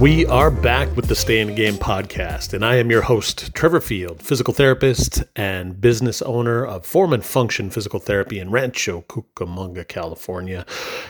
We 0.00 0.24
are 0.26 0.50
back 0.50 0.94
with 0.96 1.08
the 1.08 1.14
Stay 1.14 1.40
in 1.40 1.48
the 1.48 1.54
Game 1.54 1.74
podcast, 1.74 2.54
and 2.54 2.64
I 2.64 2.76
am 2.76 2.90
your 2.90 3.02
host, 3.02 3.52
Trevor 3.54 3.80
Field, 3.80 4.22
physical 4.22 4.54
therapist 4.54 5.24
and 5.36 5.78
business 5.78 6.22
owner 6.22 6.64
of 6.64 6.86
Form 6.86 7.12
and 7.12 7.22
Function 7.22 7.68
Physical 7.68 8.00
Therapy 8.00 8.38
in 8.38 8.50
Rancho 8.50 9.02
Cucamonga, 9.08 9.86
California. 9.86 10.64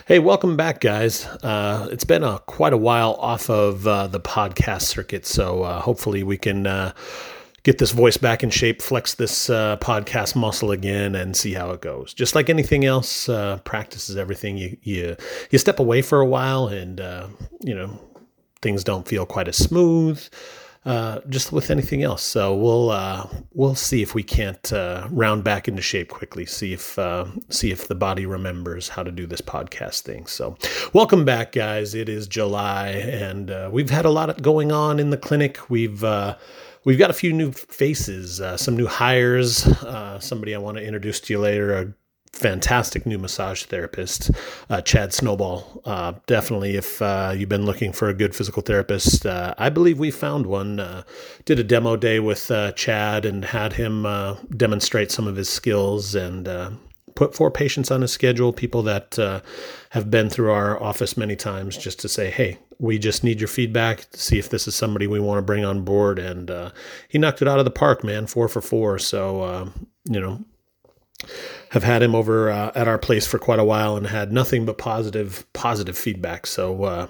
Hey, 0.07 0.19
welcome 0.19 0.57
back, 0.57 0.81
guys. 0.81 1.25
Uh, 1.25 1.87
it's 1.91 2.03
been 2.03 2.23
a, 2.23 2.39
quite 2.39 2.73
a 2.73 2.77
while 2.77 3.13
off 3.13 3.49
of 3.49 3.87
uh, 3.87 4.07
the 4.07 4.19
podcast 4.19 4.81
circuit, 4.81 5.25
so 5.25 5.63
uh, 5.63 5.79
hopefully 5.79 6.23
we 6.23 6.37
can 6.37 6.67
uh, 6.67 6.93
get 7.63 7.77
this 7.77 7.91
voice 7.91 8.17
back 8.17 8.43
in 8.43 8.49
shape, 8.49 8.81
flex 8.81 9.15
this 9.15 9.49
uh, 9.49 9.77
podcast 9.77 10.35
muscle 10.35 10.71
again, 10.71 11.15
and 11.15 11.35
see 11.35 11.53
how 11.53 11.71
it 11.71 11.81
goes. 11.81 12.13
Just 12.13 12.35
like 12.35 12.49
anything 12.49 12.85
else, 12.85 13.29
uh, 13.29 13.57
practice 13.63 14.09
is 14.09 14.17
everything. 14.17 14.57
You 14.57 14.77
you 14.81 15.15
you 15.49 15.59
step 15.59 15.79
away 15.79 16.01
for 16.01 16.19
a 16.19 16.25
while, 16.25 16.67
and 16.67 16.99
uh, 16.99 17.27
you 17.61 17.75
know 17.75 17.99
things 18.61 18.83
don't 18.83 19.07
feel 19.07 19.25
quite 19.25 19.47
as 19.47 19.57
smooth. 19.57 20.23
Uh, 20.83 21.19
just 21.29 21.51
with 21.51 21.69
anything 21.69 22.01
else. 22.01 22.23
So 22.23 22.55
we'll 22.55 22.89
uh, 22.89 23.27
we'll 23.53 23.75
see 23.75 24.01
if 24.01 24.15
we 24.15 24.23
can't 24.23 24.73
uh, 24.73 25.07
round 25.11 25.43
back 25.43 25.67
into 25.67 25.83
shape 25.83 26.09
quickly. 26.09 26.47
See 26.47 26.73
if 26.73 26.97
see 27.49 27.71
if 27.71 27.87
the 27.87 27.93
body 27.93 28.25
remembers 28.25 28.89
how 28.89 29.03
to 29.03 29.11
do 29.11 29.27
this 29.27 29.41
podcast 29.41 30.01
thing. 30.01 30.25
So 30.25 30.57
welcome 30.91 31.23
back, 31.23 31.51
guys. 31.51 31.93
It 31.93 32.09
is 32.09 32.27
July, 32.27 32.87
and 32.87 33.71
we've 33.71 33.91
had 33.91 34.05
a 34.05 34.09
lot 34.09 34.41
going 34.41 34.71
on 34.71 34.99
in 34.99 35.11
the 35.11 35.17
clinic. 35.17 35.69
We've 35.69 36.03
we've 36.83 36.99
got 36.99 37.09
a 37.09 37.13
few 37.13 37.33
new 37.33 37.51
faces, 37.51 38.41
some 38.61 38.75
new 38.75 38.87
hires. 38.87 39.67
somebody 40.19 40.55
I 40.55 40.57
want 40.57 40.77
to 40.77 40.83
introduce 40.83 41.19
to 41.21 41.33
you 41.33 41.39
later. 41.39 41.73
A 41.73 41.93
fantastic 42.33 43.05
new 43.05 43.17
massage 43.17 43.63
therapist, 43.63 44.31
uh, 44.69 44.81
Chad 44.81 45.13
Snowball. 45.13 45.81
Uh, 45.85 46.13
definitely, 46.27 46.75
if 46.75 47.01
uh, 47.01 47.33
you've 47.35 47.49
been 47.49 47.65
looking 47.65 47.91
for 47.91 48.09
a 48.09 48.13
good 48.13 48.35
physical 48.35 48.61
therapist, 48.61 49.25
uh, 49.25 49.53
I 49.57 49.69
believe 49.69 49.99
we 49.99 50.11
found 50.11 50.47
one. 50.47 50.79
Uh, 50.79 51.03
did 51.45 51.59
a 51.59 51.63
demo 51.63 51.95
day 51.95 52.19
with 52.19 52.49
uh, 52.49 52.71
Chad 52.71 53.25
and 53.25 53.45
had 53.45 53.73
him 53.73 54.03
demonstrate 54.55 55.11
some 55.11 55.27
of 55.27 55.35
his 55.35 55.49
skills 55.49 56.15
and 56.15 56.79
put 57.15 57.35
four 57.35 57.51
patients 57.51 57.91
on 57.91 58.01
his 58.01 58.11
schedule, 58.11 58.53
people 58.53 58.81
that 58.83 59.17
have 59.89 60.09
been 60.09 60.29
through 60.29 60.51
our 60.51 60.81
office 60.81 61.17
many 61.17 61.35
times, 61.35 61.77
just 61.77 61.99
to 61.99 62.09
say, 62.09 62.29
hey, 62.29 62.57
we 62.81 62.97
just 62.97 63.23
need 63.23 63.39
your 63.39 63.47
feedback 63.47 64.09
to 64.09 64.19
see 64.19 64.39
if 64.39 64.49
this 64.49 64.67
is 64.67 64.75
somebody 64.75 65.05
we 65.05 65.19
want 65.19 65.37
to 65.37 65.43
bring 65.43 65.63
on 65.63 65.83
board. 65.83 66.17
And 66.17 66.51
he 67.07 67.17
knocked 67.17 67.41
it 67.41 67.47
out 67.47 67.59
of 67.59 67.65
the 67.65 67.71
park, 67.71 68.03
man, 68.03 68.25
four 68.25 68.47
for 68.47 68.61
four. 68.61 68.97
So, 68.97 69.71
you 70.05 70.19
know, 70.19 70.43
have 71.69 71.83
had 71.83 72.03
him 72.03 72.15
over 72.15 72.49
uh, 72.49 72.71
at 72.75 72.87
our 72.87 72.97
place 72.97 73.25
for 73.27 73.39
quite 73.39 73.59
a 73.59 73.63
while 73.63 73.95
and 73.95 74.07
had 74.07 74.31
nothing 74.31 74.65
but 74.65 74.77
positive 74.77 75.45
positive 75.53 75.97
feedback. 75.97 76.45
So 76.45 76.83
uh, 76.83 77.07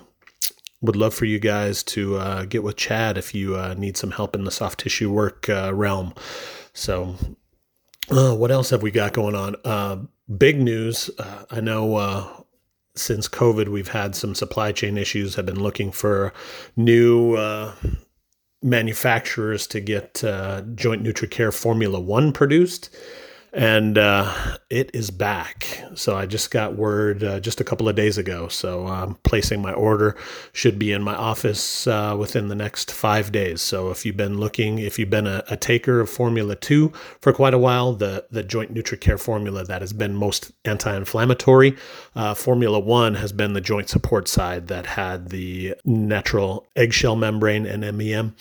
would 0.82 0.96
love 0.96 1.14
for 1.14 1.26
you 1.26 1.40
guys 1.40 1.84
to 1.84 2.18
uh, 2.18 2.46
get 2.46 2.64
with 2.64 2.76
Chad 2.76 3.18
if 3.18 3.34
you 3.34 3.56
uh, 3.56 3.74
need 3.78 3.98
some 3.98 4.12
help 4.12 4.36
in 4.36 4.44
the 4.44 4.52
soft 4.52 4.80
tissue 4.80 5.12
work 5.12 5.50
uh, 5.50 5.74
realm. 5.74 6.14
So 6.74 7.16
uh, 8.10 8.36
what 8.36 8.52
else 8.52 8.70
have 8.70 8.84
we 8.84 8.92
got 8.92 9.14
going 9.14 9.36
on? 9.36 10.08
big 10.38 10.62
news. 10.62 11.10
I 11.50 11.60
know 11.60 12.46
since 12.96 13.28
COVID, 13.28 13.70
we've 13.70 13.90
had 13.90 14.16
some 14.16 14.36
supply 14.36 14.72
chain 14.72 14.98
issues. 14.98 15.36
Have 15.36 15.46
been 15.46 15.62
looking 15.62 15.92
for 15.92 16.34
new 16.76 17.36
uh, 17.36 17.74
manufacturers 18.62 19.68
to 19.68 19.80
get 19.80 20.24
uh, 20.24 20.62
Joint 20.76 21.04
NutriCare 21.04 21.54
Formula 21.54 22.00
One 22.00 22.34
produced 22.34 22.90
and 23.54 23.98
uh, 23.98 24.58
it 24.70 24.92
is 24.94 25.12
back. 25.12 25.84
So 25.96 26.16
I 26.16 26.26
just 26.26 26.52
got 26.52 26.76
word 26.76 27.24
uh, 27.24 27.40
just 27.42 27.60
a 27.60 27.66
couple 27.66 27.90
of 27.90 27.96
days 27.96 28.18
ago. 28.18 28.48
So 28.48 28.88
I'm 28.88 29.16
placing 29.24 29.62
my 29.62 29.74
order. 29.74 30.16
Should 30.54 30.80
be 30.80 30.94
in 30.94 31.04
my 31.04 31.16
office 31.16 31.86
uh, 31.86 32.16
within 32.18 32.48
the 32.48 32.56
next 32.56 32.92
five 32.92 33.32
days. 33.32 33.62
So 33.62 33.92
if 33.92 34.06
you've 34.06 34.16
been 34.16 34.40
looking, 34.40 34.80
if 34.80 34.98
you've 34.98 35.10
been 35.10 35.28
a, 35.28 35.44
a, 35.50 35.58
taker 35.58 36.00
of 36.00 36.10
Formula 36.10 36.56
Two 36.56 36.90
for 37.20 37.34
quite 37.34 37.54
a 37.54 37.58
while, 37.58 37.94
the 37.94 38.26
the 38.32 38.44
Joint 38.44 38.74
NutriCare 38.74 39.20
formula 39.20 39.64
that 39.66 39.82
has 39.82 39.94
been 39.94 40.16
most 40.16 40.52
anti-inflammatory. 40.66 41.76
Uh, 42.16 42.34
formula 42.34 42.80
One 42.80 43.16
has 43.16 43.34
been 43.34 43.54
the 43.54 43.62
joint 43.62 43.90
support 43.90 44.28
side 44.28 44.68
that 44.68 44.86
had 44.86 45.30
the 45.30 45.76
natural 45.86 46.68
eggshell 46.76 47.16
membrane 47.16 47.66
and 47.66 47.82
MEM. 47.98 48.36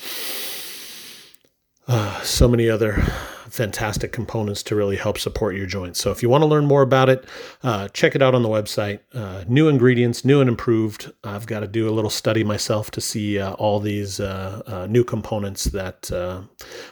Uh, 1.88 2.20
so 2.22 2.46
many 2.46 2.70
other 2.70 3.02
fantastic 3.50 4.12
components 4.12 4.62
to 4.64 4.74
really 4.74 4.96
help 4.96 5.18
support 5.18 5.56
your 5.56 5.66
joints. 5.66 6.00
So 6.00 6.10
if 6.10 6.22
you 6.22 6.28
want 6.28 6.42
to 6.42 6.46
learn 6.46 6.66
more 6.66 6.82
about 6.82 7.08
it, 7.08 7.24
uh, 7.62 7.88
check 7.88 8.14
it 8.14 8.22
out 8.22 8.34
on 8.34 8.42
the 8.42 8.48
website. 8.48 9.00
Uh, 9.12 9.44
new 9.48 9.68
ingredients, 9.68 10.24
new 10.24 10.40
and 10.40 10.48
improved. 10.48 11.12
I've 11.24 11.46
got 11.46 11.60
to 11.60 11.66
do 11.66 11.88
a 11.88 11.92
little 11.92 12.10
study 12.10 12.44
myself 12.44 12.90
to 12.92 13.00
see 13.00 13.38
uh, 13.38 13.52
all 13.54 13.80
these 13.80 14.20
uh, 14.20 14.62
uh, 14.66 14.86
new 14.86 15.04
components 15.04 15.64
that 15.64 16.10
uh, 16.10 16.42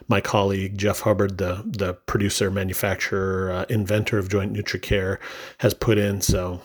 my 0.08 0.20
colleague 0.20 0.76
Jeff 0.76 1.00
Hubbard, 1.00 1.38
the 1.38 1.62
the 1.64 1.94
producer, 1.94 2.50
manufacturer, 2.50 3.66
inventor 3.68 4.18
of 4.18 4.28
Joint 4.28 4.52
NutriCare, 4.52 5.18
has 5.58 5.74
put 5.74 5.98
in. 5.98 6.20
So 6.20 6.60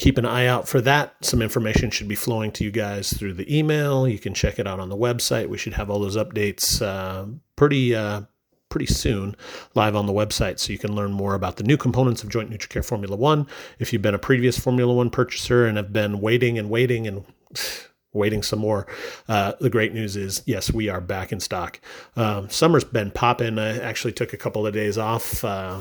keep 0.00 0.16
an 0.16 0.24
eye 0.24 0.46
out 0.46 0.66
for 0.66 0.80
that. 0.80 1.14
Some 1.20 1.42
information 1.42 1.90
should 1.90 2.08
be 2.08 2.14
flowing 2.14 2.52
to 2.52 2.64
you 2.64 2.70
guys 2.70 3.12
through 3.12 3.34
the 3.34 3.54
email. 3.54 4.08
You 4.08 4.18
can 4.18 4.32
check 4.32 4.58
it 4.58 4.66
out 4.66 4.80
on 4.80 4.88
the 4.88 4.96
website. 4.96 5.48
We 5.50 5.58
should 5.58 5.74
have 5.74 5.90
all 5.90 6.00
those 6.00 6.16
updates 6.16 6.80
uh, 6.80 7.26
pretty 7.54 7.94
uh, 7.94 8.22
pretty 8.70 8.86
soon 8.86 9.36
live 9.74 9.94
on 9.94 10.06
the 10.06 10.12
website 10.12 10.58
so 10.58 10.72
you 10.72 10.78
can 10.78 10.94
learn 10.94 11.12
more 11.12 11.34
about 11.34 11.56
the 11.56 11.64
new 11.64 11.76
components 11.76 12.22
of 12.22 12.30
Joint 12.30 12.50
NutriCare 12.50 12.84
Formula 12.84 13.16
One. 13.16 13.46
If 13.78 13.92
you've 13.92 14.00
been 14.00 14.14
a 14.14 14.18
previous 14.18 14.58
Formula 14.58 14.94
One 14.94 15.10
purchaser 15.10 15.66
and 15.66 15.76
have 15.76 15.92
been 15.92 16.20
waiting 16.20 16.58
and 16.58 16.70
waiting 16.70 17.06
and 17.06 17.24
waiting 18.12 18.42
some 18.42 18.58
more. 18.58 18.88
Uh, 19.28 19.52
the 19.60 19.70
great 19.70 19.94
news 19.94 20.16
is, 20.16 20.42
yes, 20.44 20.72
we 20.72 20.88
are 20.88 21.00
back 21.00 21.30
in 21.30 21.38
stock. 21.38 21.78
Um, 22.16 22.50
summer's 22.50 22.82
been 22.82 23.12
popping. 23.12 23.56
I 23.56 23.78
actually 23.78 24.12
took 24.12 24.32
a 24.32 24.36
couple 24.36 24.66
of 24.66 24.74
days 24.74 24.98
off, 24.98 25.44
uh, 25.44 25.78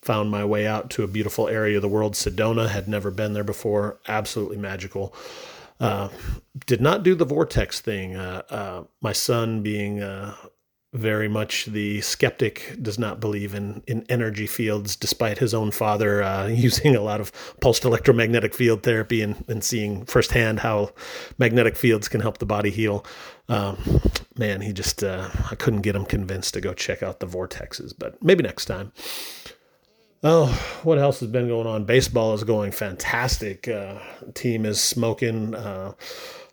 found 0.00 0.30
my 0.30 0.44
way 0.44 0.64
out 0.64 0.90
to 0.90 1.02
a 1.02 1.08
beautiful 1.08 1.48
area 1.48 1.76
of 1.76 1.82
the 1.82 1.88
world, 1.88 2.14
Sedona. 2.14 2.68
Had 2.68 2.86
never 2.86 3.10
been 3.10 3.32
there 3.32 3.42
before. 3.42 3.98
Absolutely 4.06 4.58
magical. 4.58 5.12
Uh, 5.80 6.08
did 6.66 6.80
not 6.80 7.02
do 7.02 7.16
the 7.16 7.24
vortex 7.24 7.80
thing. 7.80 8.14
Uh, 8.14 8.42
uh, 8.48 8.84
my 9.00 9.12
son, 9.12 9.62
being 9.62 10.00
uh, 10.00 10.36
very 10.92 11.28
much 11.28 11.64
the 11.66 12.02
skeptic 12.02 12.76
does 12.82 12.98
not 12.98 13.18
believe 13.18 13.54
in 13.54 13.82
in 13.86 14.04
energy 14.10 14.46
fields 14.46 14.94
despite 14.94 15.38
his 15.38 15.54
own 15.54 15.70
father 15.70 16.22
uh, 16.22 16.46
using 16.48 16.94
a 16.94 17.00
lot 17.00 17.20
of 17.20 17.32
pulsed 17.60 17.84
electromagnetic 17.84 18.54
field 18.54 18.82
therapy 18.82 19.22
and, 19.22 19.42
and 19.48 19.64
seeing 19.64 20.04
firsthand 20.04 20.60
how 20.60 20.90
magnetic 21.38 21.76
fields 21.76 22.08
can 22.08 22.20
help 22.20 22.38
the 22.38 22.46
body 22.46 22.70
heal 22.70 23.04
um, 23.48 24.00
man 24.36 24.60
he 24.60 24.72
just 24.72 25.02
uh, 25.02 25.30
i 25.50 25.54
couldn't 25.54 25.80
get 25.80 25.96
him 25.96 26.04
convinced 26.04 26.52
to 26.52 26.60
go 26.60 26.74
check 26.74 27.02
out 27.02 27.20
the 27.20 27.26
vortexes 27.26 27.94
but 27.98 28.22
maybe 28.22 28.42
next 28.42 28.66
time 28.66 28.92
Oh, 30.24 30.46
what 30.84 30.98
else 30.98 31.18
has 31.18 31.28
been 31.28 31.48
going 31.48 31.66
on? 31.66 31.84
Baseball 31.84 32.32
is 32.32 32.44
going 32.44 32.70
fantastic. 32.70 33.66
Uh, 33.66 33.98
team 34.34 34.64
is 34.64 34.80
smoking. 34.80 35.52
Uh, 35.52 35.94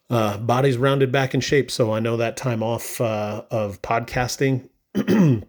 uh, 0.09 0.38
body's 0.38 0.78
rounded 0.78 1.12
back 1.12 1.34
in 1.34 1.42
shape. 1.42 1.70
So 1.72 1.94
I 1.94 2.00
know 2.00 2.18
that 2.18 2.38
time 2.38 2.64
off 2.64 3.00
uh, 3.00 3.44
of 3.52 3.81
podcasting. 3.81 4.70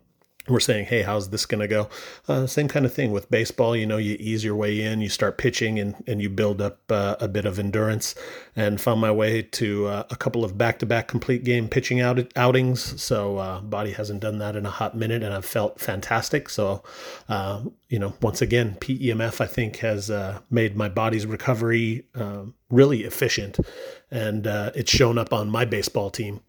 we're 0.48 0.60
saying, 0.60 0.86
hey, 0.86 1.02
how's 1.02 1.30
this 1.30 1.44
going 1.44 1.60
to 1.60 1.68
go? 1.68 1.88
Uh, 2.26 2.46
same 2.46 2.66
kind 2.66 2.86
of 2.86 2.94
thing 2.94 3.12
with 3.12 3.30
baseball. 3.30 3.76
You 3.76 3.86
know, 3.86 3.98
you 3.98 4.16
ease 4.18 4.42
your 4.42 4.56
way 4.56 4.80
in, 4.80 5.00
you 5.00 5.08
start 5.08 5.38
pitching, 5.38 5.78
and, 5.78 6.02
and 6.06 6.22
you 6.22 6.30
build 6.30 6.60
up 6.60 6.80
uh, 6.90 7.16
a 7.20 7.28
bit 7.28 7.44
of 7.44 7.58
endurance. 7.58 8.14
And 8.56 8.80
found 8.80 9.00
my 9.00 9.12
way 9.12 9.42
to 9.42 9.86
uh, 9.86 10.04
a 10.10 10.16
couple 10.16 10.44
of 10.44 10.58
back 10.58 10.78
to 10.80 10.86
back 10.86 11.08
complete 11.08 11.44
game 11.44 11.68
pitching 11.68 12.00
out, 12.00 12.18
outings. 12.36 13.00
So, 13.00 13.38
uh, 13.38 13.60
body 13.60 13.92
hasn't 13.92 14.20
done 14.20 14.38
that 14.38 14.56
in 14.56 14.66
a 14.66 14.70
hot 14.70 14.96
minute, 14.96 15.22
and 15.22 15.32
I've 15.32 15.44
felt 15.44 15.78
fantastic. 15.78 16.48
So, 16.48 16.82
uh, 17.28 17.62
you 17.88 17.98
know, 17.98 18.14
once 18.20 18.42
again, 18.42 18.76
PEMF, 18.80 19.40
I 19.40 19.46
think, 19.46 19.76
has 19.76 20.10
uh, 20.10 20.40
made 20.50 20.76
my 20.76 20.88
body's 20.88 21.26
recovery 21.26 22.06
um, 22.14 22.54
really 22.70 23.04
efficient. 23.04 23.58
And 24.10 24.46
it's 24.46 24.90
shown 24.90 25.18
up 25.18 25.32
on 25.32 25.48
my 25.50 25.64
baseball 25.64 26.10
team. 26.10 26.40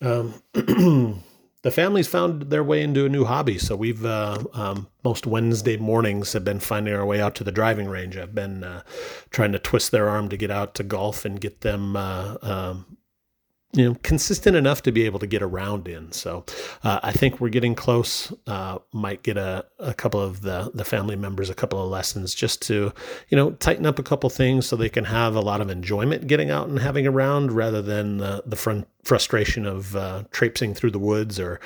Um, 0.00 0.42
the 1.64 1.70
family's 1.70 2.06
found 2.06 2.42
their 2.50 2.62
way 2.62 2.82
into 2.82 3.06
a 3.06 3.08
new 3.08 3.24
hobby. 3.24 3.56
So 3.56 3.74
we've 3.74 4.04
uh, 4.04 4.44
um, 4.52 4.86
most 5.02 5.26
Wednesday 5.26 5.78
mornings 5.78 6.34
have 6.34 6.44
been 6.44 6.60
finding 6.60 6.94
our 6.94 7.06
way 7.06 7.22
out 7.22 7.34
to 7.36 7.44
the 7.44 7.50
driving 7.50 7.88
range. 7.88 8.18
I've 8.18 8.34
been 8.34 8.62
uh, 8.62 8.82
trying 9.30 9.52
to 9.52 9.58
twist 9.58 9.90
their 9.90 10.10
arm 10.10 10.28
to 10.28 10.36
get 10.36 10.50
out 10.50 10.74
to 10.74 10.82
golf 10.82 11.24
and 11.24 11.40
get 11.40 11.62
them 11.62 11.96
uh, 11.96 12.36
um, 12.42 12.98
you 13.74 13.88
know, 13.88 13.96
consistent 14.02 14.56
enough 14.56 14.82
to 14.82 14.92
be 14.92 15.04
able 15.04 15.18
to 15.18 15.26
get 15.26 15.42
around 15.42 15.88
in. 15.88 16.12
So 16.12 16.44
uh, 16.84 17.00
I 17.02 17.10
think 17.12 17.40
we're 17.40 17.48
getting 17.48 17.74
close. 17.74 18.32
Uh, 18.46 18.78
might 18.92 19.22
get 19.24 19.36
a, 19.36 19.66
a 19.80 19.92
couple 19.92 20.20
of 20.20 20.42
the, 20.42 20.70
the 20.74 20.84
family 20.84 21.16
members 21.16 21.50
a 21.50 21.54
couple 21.54 21.82
of 21.82 21.90
lessons 21.90 22.34
just 22.34 22.62
to, 22.62 22.92
you 23.28 23.36
know, 23.36 23.50
tighten 23.52 23.84
up 23.84 23.98
a 23.98 24.04
couple 24.04 24.30
things 24.30 24.66
so 24.66 24.76
they 24.76 24.88
can 24.88 25.04
have 25.04 25.34
a 25.34 25.40
lot 25.40 25.60
of 25.60 25.70
enjoyment 25.70 26.28
getting 26.28 26.50
out 26.50 26.68
and 26.68 26.78
having 26.78 27.06
around 27.06 27.50
rather 27.50 27.82
than 27.82 28.18
the, 28.18 28.44
the 28.46 28.56
front 28.56 28.86
frustration 29.02 29.66
of 29.66 29.96
uh, 29.96 30.22
traipsing 30.30 30.72
through 30.72 30.92
the 30.92 30.98
woods 30.98 31.40
or 31.40 31.60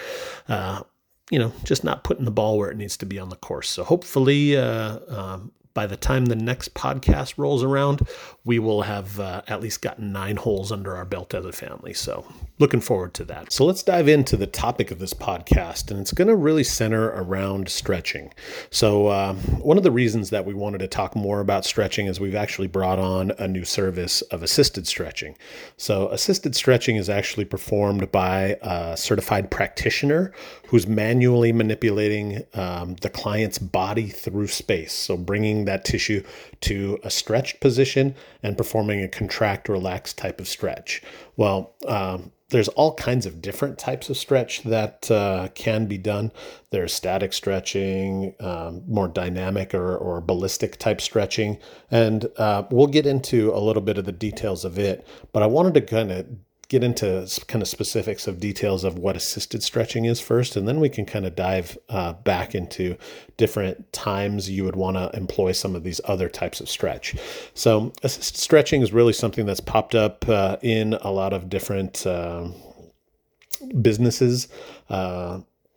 uh, 0.49 0.83
you 1.31 1.39
know, 1.39 1.53
just 1.65 1.85
not 1.85 2.05
putting 2.05 2.25
the 2.25 2.31
ball 2.31 2.57
where 2.57 2.71
it 2.71 2.77
needs 2.79 2.97
to 2.97 3.05
be 3.05 3.19
on 3.19 3.29
the 3.29 3.37
course. 3.37 3.69
So 3.69 3.85
hopefully, 3.85 4.57
uh, 4.57 4.99
um, 5.09 5.53
by 5.79 5.87
the 5.87 5.97
time 5.97 6.27
the 6.27 6.35
next 6.35 6.75
podcast 6.75 7.35
rolls 7.37 7.63
around, 7.63 8.05
we 8.45 8.59
will 8.59 8.83
have 8.83 9.21
uh, 9.21 9.43
at 9.47 9.61
least 9.61 9.81
gotten 9.81 10.11
nine 10.11 10.35
holes 10.35 10.73
under 10.73 10.97
our 10.97 11.05
belt 11.05 11.35
as 11.35 11.45
a 11.45 11.53
family. 11.53 11.95
So, 11.95 12.27
looking 12.59 12.81
forward 12.81 13.15
to 13.15 13.25
that. 13.27 13.53
So, 13.53 13.65
let's 13.65 13.85
dive 13.85 14.09
into 14.09 14.37
the 14.37 14.49
topic 14.49 14.91
of 14.91 14.99
this 14.99 15.15
podcast, 15.15 15.93
and 15.93 16.01
it's 16.01 16.11
going 16.11 16.27
to 16.27 16.35
really 16.35 16.65
center 16.65 17.11
around 17.11 17.69
stretching. 17.69 18.35
So, 18.71 19.13
um, 19.13 19.37
one 19.61 19.77
of 19.77 19.85
the 19.85 19.93
reasons 19.93 20.31
that 20.31 20.45
we 20.45 20.53
wanted 20.53 20.79
to 20.79 20.89
talk 20.89 21.15
more 21.15 21.39
about 21.39 21.65
stretching 21.65 22.07
is 22.07 22.19
we've 22.19 22.35
actually 22.35 22.67
brought 22.67 22.99
on 22.99 23.31
a 23.39 23.47
new 23.47 23.65
service 23.65 24.23
of 24.23 24.43
assisted 24.43 24.89
stretching. 24.89 25.39
So, 25.77 26.09
assisted 26.09 26.57
stretching 26.57 26.97
is 26.97 27.09
actually 27.09 27.45
performed 27.45 28.11
by 28.11 28.57
a 28.63 28.97
certified 28.97 29.49
practitioner 29.49 30.33
who's 30.67 30.89
manually 30.89 31.53
manipulating 31.53 32.43
um, 32.55 32.97
the 32.97 33.11
client's 33.11 33.61
body 33.61 34.09
through 34.09 34.49
space. 34.49 34.93
So, 34.93 35.17
bringing 35.17 35.68
that 35.69 35.85
tissue 35.85 36.23
to 36.62 36.99
a 37.05 37.11
stretched 37.11 37.61
position 37.61 38.15
and 38.43 38.56
performing 38.56 39.03
a 39.03 39.09
contract 39.09 39.69
relax 39.69 40.12
type 40.12 40.41
of 40.41 40.49
stretch. 40.49 41.03
Well, 41.37 41.75
um, 41.87 42.32
there's 42.50 42.69
all 42.69 42.94
kinds 42.94 43.26
of 43.26 43.43
different 43.43 43.79
types 43.79 44.09
of 44.09 44.17
stretch 44.17 44.62
that 44.62 45.11
uh, 45.11 45.49
can 45.55 45.87
be 45.87 45.99
done. 45.99 46.32
There's 46.70 46.94
static 46.94 47.35
stretching, 47.35 48.35
um, 48.41 48.85
more 48.88 49.09
dynamic 49.09 49.75
or, 49.75 49.97
or 49.97 50.23
ballistic 50.23 50.79
type 50.79 51.00
stretching, 51.00 51.59
and 51.91 52.26
uh, 52.38 52.62
we'll 52.71 52.87
get 52.87 53.06
into 53.06 53.53
a 53.53 53.61
little 53.61 53.82
bit 53.82 53.99
of 53.99 54.06
the 54.06 54.12
details 54.12 54.64
of 54.64 54.79
it. 54.79 55.06
But 55.32 55.43
I 55.43 55.47
wanted 55.47 55.75
to 55.75 55.82
kind 55.82 56.11
of 56.11 56.26
get 56.69 56.85
into 56.85 57.26
kind 57.47 57.62
of 57.62 57.69
specifics 57.69 58.26
of 58.26 58.41
details 58.41 58.85
of 58.85 58.99
what 58.99 59.17
assisted 59.17 59.62
stretching 59.62 60.05
is 60.05 60.20
first, 60.20 60.56
and 60.56 60.69
then 60.69 60.81
we 60.81 60.88
can 60.88 61.06
kind 61.06 61.26
of 61.26 61.35
dive 61.35 61.79
uh, 61.88 62.12
back 62.12 62.55
into 62.55 62.97
different 63.37 63.93
times 63.93 64.50
you 64.50 64.65
would 64.65 64.76
want 64.76 64.97
to 64.97 65.11
employ 65.17 65.53
some 65.53 65.75
of 65.75 65.82
these 65.82 66.00
other 66.05 66.29
types 66.29 66.61
of 66.61 66.69
stretch. 66.69 67.17
So, 67.55 67.93
assisted 68.03 68.38
stretching 68.38 68.82
is 68.82 68.93
really 68.93 69.12
something 69.12 69.47
that's 69.47 69.61
popped 69.61 69.94
up 69.94 70.29
uh, 70.29 70.56
in 70.62 70.94
a 70.94 71.11
lot 71.11 71.32
of 71.32 71.49
different. 71.49 72.06
Uh, 72.06 72.49
businesses 73.82 74.49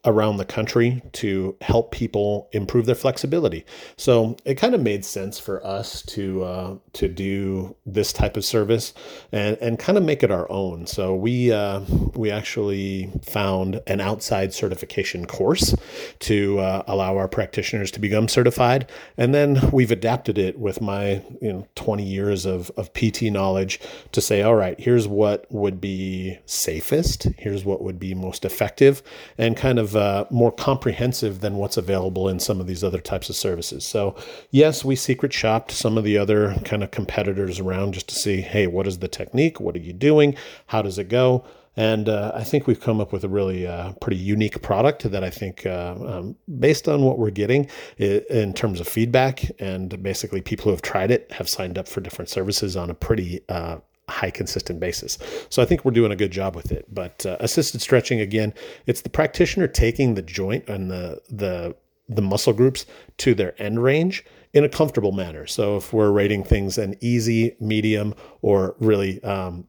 around 0.04 0.38
the 0.38 0.46
country 0.46 1.02
to 1.12 1.56
help 1.62 1.92
people 1.92 2.50
improve 2.54 2.88
their 2.88 2.96
flexibility. 2.96 3.64
So 3.98 4.36
it 4.46 4.56
kind 4.56 4.74
of 4.74 4.82
made 4.82 5.06
sense 5.06 5.40
for 5.40 5.64
us 5.66 6.02
to 6.04 6.44
uh, 6.44 6.76
to 6.94 7.08
do 7.08 7.76
this 7.86 8.12
type 8.12 8.36
of 8.36 8.44
service 8.44 8.94
and 9.32 9.58
and 9.62 9.78
kind 9.78 9.98
of 9.98 10.04
make 10.04 10.24
it 10.24 10.32
our 10.32 10.52
own. 10.52 10.88
So 10.88 11.16
we 11.16 11.52
uh, 11.52 11.82
we 12.16 12.32
actually 12.32 13.12
found 13.24 13.82
an 13.86 14.02
outside 14.02 14.54
certification 14.54 15.28
course 15.28 15.76
to 16.20 16.60
uh, 16.60 16.84
allow 16.88 17.18
our 17.18 17.28
practitioners 17.28 17.92
to 17.92 18.00
become 18.00 18.28
certified, 18.28 18.90
and 19.18 19.36
then 19.36 19.70
we've 19.72 19.92
adapted 19.92 20.40
it 20.40 20.58
with 20.58 20.82
my 20.82 21.24
you 21.42 21.54
know 21.54 21.68
20 21.76 22.04
years 22.04 22.46
of 22.48 22.72
of 22.72 22.92
PT 22.94 23.24
knowledge 23.24 23.80
to 24.14 24.22
say, 24.22 24.42
all 24.42 24.56
right, 24.56 24.80
here's 24.80 25.08
what 25.08 25.46
would 25.52 25.80
be 25.80 26.40
safest, 26.48 27.28
here's 27.38 27.64
what 27.64 27.84
would 27.84 28.00
be 28.00 28.16
most 28.16 28.46
effective, 28.46 29.04
and 29.38 29.56
kind 29.56 29.78
of 29.78 29.91
uh, 29.96 30.26
more 30.30 30.52
comprehensive 30.52 31.42
than 31.42 31.58
what's 31.58 31.78
available 31.78 32.30
in 32.30 32.40
some 32.40 32.60
of 32.60 32.68
these 32.68 32.84
other 32.84 33.00
types 33.00 33.30
of 33.30 33.36
services. 33.36 33.86
So, 33.86 34.16
yes, 34.50 34.86
we 34.86 34.96
secret 34.96 35.34
shopped 35.34 35.72
some 35.72 35.98
of 35.98 36.04
the 36.04 36.18
other 36.18 36.56
kind 36.66 36.84
of 36.84 36.92
competitors 36.92 37.60
around 37.60 37.94
just 37.94 38.10
to 38.10 38.16
see, 38.16 38.42
hey, 38.42 38.68
what 38.68 38.88
is 38.88 39.00
the 39.00 39.08
technique? 39.08 39.60
What 39.60 39.76
are 39.76 39.80
you 39.80 39.94
doing? 39.94 40.36
How 40.68 40.82
does 40.82 40.98
it 40.98 41.10
go? 41.10 41.46
And 41.78 42.10
uh, 42.10 42.34
I 42.36 42.44
think 42.44 42.68
we've 42.68 42.82
come 42.82 43.00
up 43.00 43.14
with 43.14 43.24
a 43.24 43.30
really 43.30 43.66
uh, 43.66 43.94
pretty 43.94 44.18
unique 44.18 44.62
product 44.62 45.10
that 45.10 45.24
I 45.24 45.30
think, 45.30 45.66
uh, 45.66 45.96
um, 46.06 46.36
based 46.60 46.90
on 46.90 47.04
what 47.04 47.18
we're 47.18 47.32
getting 47.32 47.70
in 47.98 48.54
terms 48.54 48.82
of 48.82 48.88
feedback, 48.88 49.44
and 49.60 50.02
basically 50.04 50.42
people 50.42 50.66
who 50.66 50.72
have 50.72 50.82
tried 50.82 51.12
it 51.12 51.32
have 51.32 51.48
signed 51.48 51.78
up 51.78 51.88
for 51.88 52.02
different 52.02 52.30
services 52.30 52.76
on 52.76 52.90
a 52.90 52.94
pretty 52.94 53.40
uh, 53.48 53.78
high 54.12 54.32
consistent 54.32 54.80
basis. 54.80 55.18
So 55.50 55.62
I 55.62 55.66
think 55.66 55.84
we're 55.84 55.92
doing 55.92 56.12
a 56.12 56.16
good 56.16 56.32
job 56.32 56.56
with 56.56 56.72
it. 56.72 56.86
But 56.94 57.26
uh, 57.26 57.38
assisted 57.40 57.82
stretching 57.82 58.20
again, 58.20 58.54
it's 58.86 59.02
the 59.02 59.10
practitioner 59.10 59.68
taking 59.68 60.16
the 60.16 60.22
joint 60.22 60.68
and 60.68 60.92
the 60.92 61.22
the 61.30 61.76
the 62.08 62.22
muscle 62.22 62.54
groups 62.54 62.86
to 63.18 63.34
their 63.34 63.60
end 63.62 63.82
range 63.82 64.26
in 64.54 64.64
a 64.64 64.70
comfortable 64.70 65.14
manner. 65.14 65.48
So 65.48 65.78
if 65.78 65.94
we're 65.94 66.12
rating 66.12 66.44
things 66.44 66.78
an 66.78 66.98
easy, 67.00 67.56
medium, 67.60 68.14
or 68.42 68.76
really 68.80 69.24
um, 69.24 69.68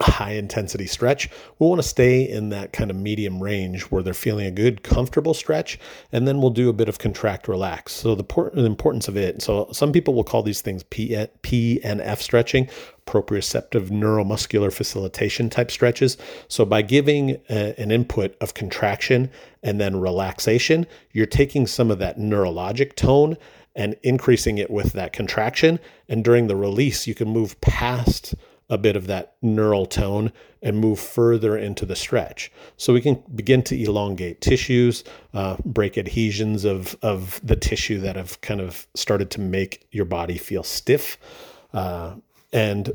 high 0.00 0.32
intensity 0.32 0.86
stretch, 0.86 1.28
we 1.58 1.66
want 1.66 1.80
to 1.80 1.86
stay 1.86 2.28
in 2.28 2.48
that 2.48 2.72
kind 2.72 2.90
of 2.90 2.96
medium 2.96 3.42
range 3.42 3.82
where 3.84 4.02
they're 4.02 4.14
feeling 4.14 4.46
a 4.46 4.50
good, 4.50 4.82
comfortable 4.82 5.34
stretch. 5.34 5.78
And 6.12 6.26
then 6.26 6.40
we'll 6.40 6.50
do 6.50 6.68
a 6.68 6.72
bit 6.72 6.88
of 6.88 6.98
contract 6.98 7.48
relax. 7.48 7.92
So, 7.92 8.14
the, 8.14 8.50
the 8.54 8.64
importance 8.64 9.08
of 9.08 9.16
it. 9.16 9.42
So, 9.42 9.68
some 9.72 9.92
people 9.92 10.14
will 10.14 10.24
call 10.24 10.42
these 10.42 10.62
things 10.62 10.82
P, 10.84 11.26
P 11.42 11.80
and 11.84 12.00
F 12.00 12.20
stretching, 12.20 12.68
proprioceptive 13.06 13.90
neuromuscular 13.90 14.72
facilitation 14.72 15.50
type 15.50 15.70
stretches. 15.70 16.16
So, 16.48 16.64
by 16.64 16.82
giving 16.82 17.40
a, 17.50 17.78
an 17.78 17.90
input 17.90 18.36
of 18.40 18.54
contraction 18.54 19.30
and 19.62 19.80
then 19.80 20.00
relaxation, 20.00 20.86
you're 21.12 21.26
taking 21.26 21.66
some 21.66 21.90
of 21.90 21.98
that 21.98 22.18
neurologic 22.18 22.94
tone 22.96 23.36
and 23.74 23.96
increasing 24.02 24.58
it 24.58 24.70
with 24.70 24.92
that 24.92 25.12
contraction. 25.12 25.78
And 26.08 26.24
during 26.24 26.46
the 26.46 26.56
release, 26.56 27.06
you 27.06 27.14
can 27.14 27.28
move 27.28 27.58
past 27.60 28.34
a 28.70 28.78
bit 28.78 28.96
of 28.96 29.06
that 29.06 29.34
neural 29.42 29.86
tone 29.86 30.32
and 30.62 30.78
move 30.78 30.98
further 30.98 31.56
into 31.56 31.84
the 31.84 31.96
stretch. 31.96 32.50
So 32.76 32.92
we 32.92 33.00
can 33.00 33.22
begin 33.34 33.62
to 33.64 33.80
elongate 33.80 34.40
tissues, 34.40 35.04
uh, 35.34 35.56
break 35.64 35.98
adhesions 35.98 36.64
of, 36.64 36.96
of 37.02 37.40
the 37.44 37.56
tissue 37.56 38.00
that 38.00 38.16
have 38.16 38.40
kind 38.40 38.60
of 38.60 38.86
started 38.94 39.30
to 39.32 39.40
make 39.40 39.86
your 39.90 40.04
body 40.04 40.38
feel 40.38 40.62
stiff. 40.62 41.18
Uh, 41.72 42.14
and 42.52 42.92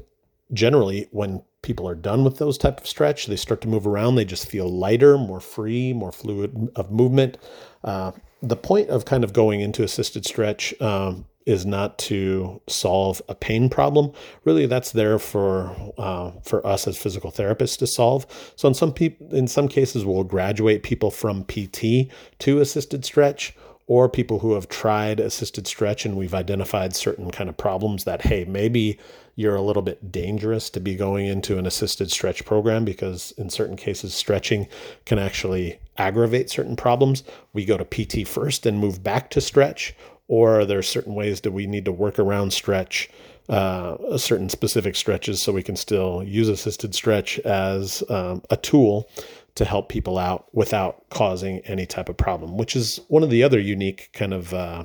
generally, 0.54 1.08
when 1.12 1.44
people 1.62 1.88
are 1.88 1.96
done 1.96 2.24
with 2.24 2.38
those 2.38 2.58
type 2.58 2.80
of 2.80 2.88
stretch, 2.88 3.28
they 3.28 3.36
start 3.36 3.62
to 3.62 3.68
move 3.68 3.86
around. 3.86 4.16
They 4.16 4.26
just 4.26 4.48
feel 4.48 4.70
lighter, 4.70 5.18
more 5.18 5.42
free, 5.42 5.94
more 5.94 6.12
fluid 6.12 6.70
of 6.76 6.92
movement. 6.92 7.38
Uh, 7.84 8.12
the 8.42 8.56
point 8.56 8.90
of 8.90 9.06
kind 9.06 9.24
of 9.24 9.34
going 9.34 9.62
into 9.62 9.84
assisted 9.84 10.26
stretch 10.26 10.80
um, 10.82 11.26
is 11.48 11.66
not 11.66 11.98
to 11.98 12.62
solve 12.68 13.22
a 13.30 13.34
pain 13.34 13.70
problem. 13.70 14.12
Really, 14.44 14.68
that's 14.68 14.92
there 14.92 15.18
for 15.18 15.76
uh, 15.98 16.32
for 16.44 16.66
us 16.68 16.88
as 16.88 16.98
physical 16.98 17.32
therapists 17.32 17.78
to 17.80 17.88
solve. 17.88 18.28
So 18.56 18.68
in 18.68 18.74
some 18.74 18.94
people, 18.94 19.34
in 19.34 19.48
some 19.48 19.68
cases, 19.68 20.06
we'll 20.06 20.26
graduate 20.26 20.84
people 20.84 21.10
from 21.10 21.46
PT 21.46 22.12
to 22.40 22.60
assisted 22.60 23.06
stretch, 23.06 23.56
or 23.88 24.10
people 24.10 24.40
who 24.40 24.54
have 24.54 24.68
tried 24.68 25.20
assisted 25.20 25.66
stretch 25.66 26.06
and 26.06 26.18
we've 26.18 26.34
identified 26.34 26.96
certain 26.96 27.32
kind 27.32 27.50
of 27.50 27.58
problems 27.58 28.04
that 28.04 28.22
hey 28.22 28.46
maybe 28.46 29.00
you're 29.36 29.56
a 29.56 29.62
little 29.62 29.84
bit 29.84 30.12
dangerous 30.12 30.70
to 30.70 30.80
be 30.80 30.96
going 30.96 31.26
into 31.26 31.58
an 31.58 31.66
assisted 31.66 32.12
stretch 32.12 32.44
program 32.44 32.84
because 32.84 33.32
in 33.38 33.50
certain 33.50 33.78
cases 33.78 34.14
stretching 34.14 34.68
can 35.06 35.18
actually 35.18 35.80
aggravate 35.98 36.50
certain 36.50 36.76
problems 36.76 37.24
we 37.54 37.64
go 37.64 37.78
to 37.78 37.86
pt 37.86 38.28
first 38.28 38.66
and 38.66 38.80
move 38.80 39.02
back 39.02 39.30
to 39.30 39.40
stretch 39.40 39.96
or 40.28 40.60
are 40.60 40.66
there 40.66 40.82
certain 40.82 41.14
ways 41.14 41.42
that 41.42 41.52
we 41.52 41.66
need 41.66 41.86
to 41.86 41.92
work 41.92 42.20
around 42.20 42.52
stretch 42.52 43.10
uh, 43.50 44.18
certain 44.18 44.50
specific 44.50 44.96
stretches 44.96 45.42
so 45.42 45.54
we 45.54 45.64
can 45.64 45.76
still 45.76 46.24
use 46.24 46.50
assisted 46.50 46.94
stretch 46.94 47.40
as 47.40 48.04
um, 48.10 48.42
a 48.50 48.58
tool 48.58 49.10
to 49.56 49.66
help 49.66 49.90
people 49.90 50.18
out 50.18 50.48
without 50.54 51.10
causing 51.10 51.60
any 51.60 51.86
type 51.86 52.10
of 52.10 52.18
problem, 52.18 52.58
which 52.58 52.76
is 52.76 53.00
one 53.08 53.24
of 53.24 53.30
the 53.30 53.44
other 53.44 53.60
unique 53.60 54.10
kind 54.14 54.34
of 54.34 54.54
uh, 54.54 54.84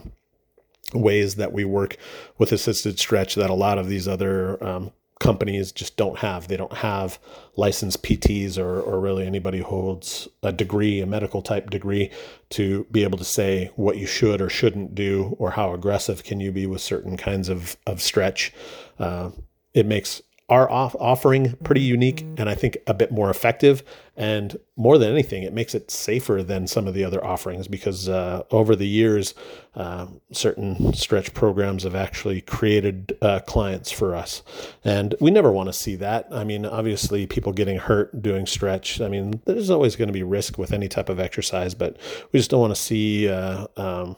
ways 0.95 1.35
that 1.35 1.53
we 1.53 1.65
work 1.65 1.97
with 2.39 2.53
assisted 2.53 2.99
stretch 2.99 3.35
that 3.35 3.51
a 3.51 3.55
lot 3.55 3.79
of 3.79 3.89
these 3.89 4.07
other 4.07 4.63
um, 4.65 4.93
companies 5.23 5.71
just 5.71 5.97
don't 5.97 6.19
have. 6.19 6.49
They 6.49 6.57
don't 6.57 6.73
have 6.79 7.19
licensed 7.57 8.02
PTs 8.02 8.59
or, 8.59 8.81
or 8.81 9.00
really 9.00 9.25
anybody 9.25 9.59
who 9.59 9.64
holds 9.64 10.29
a 10.43 10.52
degree, 10.52 11.00
a 11.00 11.07
medical 11.07 11.43
type 11.43 11.71
degree, 11.71 12.11
to 12.50 12.87
be 12.91 13.05
able 13.05 13.19
to 13.19 13.25
say 13.25 13.71
what 13.76 13.97
you 13.97 14.07
should 14.07 14.41
or 14.41 14.50
shouldn't 14.50 14.97
do 14.97 15.37
or 15.38 15.52
how 15.52 15.73
aggressive 15.73 16.25
can 16.25 16.41
you 16.41 16.50
be 16.50 16.67
with 16.67 16.81
certain 16.81 17.17
kinds 17.17 17.49
of, 17.49 17.76
of 17.87 18.02
stretch. 18.02 18.52
Uh, 18.99 19.31
it 19.73 19.87
makes 19.87 20.21
our 20.49 20.71
off- 20.71 20.97
offering 20.99 21.57
pretty 21.65 21.81
unique 21.81 22.23
and 22.37 22.49
I 22.49 22.55
think 22.55 22.77
a 22.87 22.95
bit 22.95 23.11
more 23.11 23.31
effective. 23.31 23.83
And 24.17 24.59
more 24.77 24.99
than 24.99 25.11
anything, 25.11 25.43
it 25.43 25.55
makes 25.55 25.75
it 25.75 25.91
safer 25.91 26.43
than 26.43 26.67
some 26.67 26.87
of 26.87 26.93
the 26.93 27.05
other 27.05 27.25
offerings 27.25 27.69
because 27.69 28.09
uh, 28.09 28.43
over 28.51 28.77
the 28.77 28.87
years, 28.87 29.33
uh, 29.75 30.09
certain 30.31 30.93
stretch 30.93 31.33
programs 31.33 31.85
have 31.85 31.95
actually 31.95 32.43
created 32.43 33.17
uh, 33.23 33.41
clients 33.41 33.91
for 33.91 34.15
us. 34.15 34.43
And 34.85 35.15
we 35.21 35.31
never 35.31 35.51
want 35.51 35.69
to 35.69 35.73
see 35.73 35.97
that. 35.97 36.27
I 36.31 36.45
mean, 36.45 36.67
obviously, 36.67 37.27
people 37.27 37.53
getting 37.53 37.79
hurt 37.79 38.21
doing 38.21 38.45
stretch, 38.45 39.01
I 39.01 39.09
mean, 39.09 39.41
there's 39.47 39.71
always 39.71 39.97
going 39.97 40.09
to 40.09 40.13
be 40.13 40.23
risk 40.23 40.59
with 40.59 40.73
any 40.73 40.89
type 40.89 41.09
of 41.09 41.19
exercise, 41.19 41.75
but 41.75 41.97
we 42.33 42.39
just 42.39 42.51
don't 42.51 42.61
want 42.61 42.75
to 42.75 42.81
see. 42.81 43.29
Uh, 43.31 43.67
um, 43.79 44.17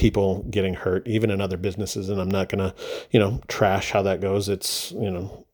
people 0.00 0.42
getting 0.44 0.72
hurt, 0.72 1.06
even 1.06 1.30
in 1.30 1.42
other 1.42 1.58
businesses. 1.58 2.08
And 2.08 2.18
I'm 2.18 2.30
not 2.30 2.48
going 2.48 2.70
to, 2.70 2.74
you 3.10 3.20
know, 3.20 3.38
trash 3.48 3.90
how 3.90 4.00
that 4.02 4.22
goes. 4.22 4.48
It's, 4.48 4.92
you 4.92 5.10
know, 5.10 5.44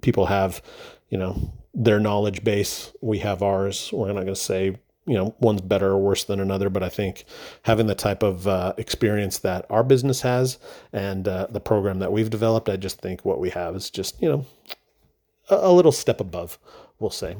people 0.00 0.26
have, 0.26 0.62
you 1.10 1.18
know, 1.18 1.52
their 1.74 2.00
knowledge 2.00 2.42
base. 2.42 2.90
We 3.02 3.18
have 3.18 3.42
ours. 3.42 3.90
We're 3.92 4.08
not 4.08 4.22
going 4.22 4.28
to 4.28 4.36
say 4.36 4.76
you 5.04 5.14
know 5.14 5.34
one's 5.40 5.60
better 5.60 5.88
or 5.88 5.98
worse 5.98 6.22
than 6.22 6.38
another 6.38 6.70
but 6.70 6.80
i 6.84 6.88
think 6.88 7.24
having 7.62 7.88
the 7.88 7.94
type 7.96 8.22
of 8.22 8.46
uh, 8.46 8.72
experience 8.78 9.38
that 9.38 9.66
our 9.68 9.82
business 9.82 10.20
has 10.20 10.60
and 10.92 11.26
uh, 11.26 11.48
the 11.50 11.58
program 11.58 11.98
that 11.98 12.12
we've 12.12 12.30
developed 12.30 12.68
i 12.68 12.76
just 12.76 13.00
think 13.00 13.24
what 13.24 13.40
we 13.40 13.50
have 13.50 13.74
is 13.74 13.90
just 13.90 14.22
you 14.22 14.28
know 14.28 14.46
a, 15.50 15.56
a 15.56 15.72
little 15.72 15.90
step 15.90 16.20
above 16.20 16.56
we'll 17.00 17.10
say 17.10 17.36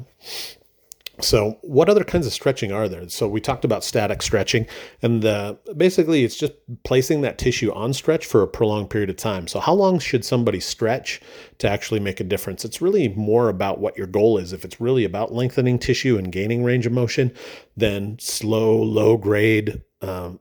so, 1.21 1.59
what 1.61 1.89
other 1.89 2.03
kinds 2.03 2.25
of 2.25 2.33
stretching 2.33 2.71
are 2.71 2.89
there? 2.89 3.07
So, 3.07 3.27
we 3.27 3.39
talked 3.39 3.63
about 3.63 3.83
static 3.83 4.23
stretching, 4.23 4.65
and 5.01 5.21
the, 5.21 5.59
basically, 5.77 6.23
it's 6.23 6.35
just 6.35 6.53
placing 6.83 7.21
that 7.21 7.37
tissue 7.37 7.71
on 7.71 7.93
stretch 7.93 8.25
for 8.25 8.41
a 8.41 8.47
prolonged 8.47 8.89
period 8.89 9.11
of 9.11 9.17
time. 9.17 9.47
So, 9.47 9.59
how 9.59 9.73
long 9.73 9.99
should 9.99 10.25
somebody 10.25 10.59
stretch 10.59 11.21
to 11.59 11.69
actually 11.69 11.99
make 11.99 12.19
a 12.19 12.23
difference? 12.23 12.65
It's 12.65 12.81
really 12.81 13.09
more 13.09 13.49
about 13.49 13.79
what 13.79 13.95
your 13.95 14.07
goal 14.07 14.39
is. 14.39 14.53
If 14.53 14.65
it's 14.65 14.81
really 14.81 15.05
about 15.05 15.31
lengthening 15.31 15.77
tissue 15.77 16.17
and 16.17 16.31
gaining 16.31 16.63
range 16.63 16.87
of 16.87 16.93
motion, 16.93 17.31
then 17.77 18.17
slow, 18.19 18.81
low 18.81 19.15
grade 19.15 19.83
um, 20.01 20.39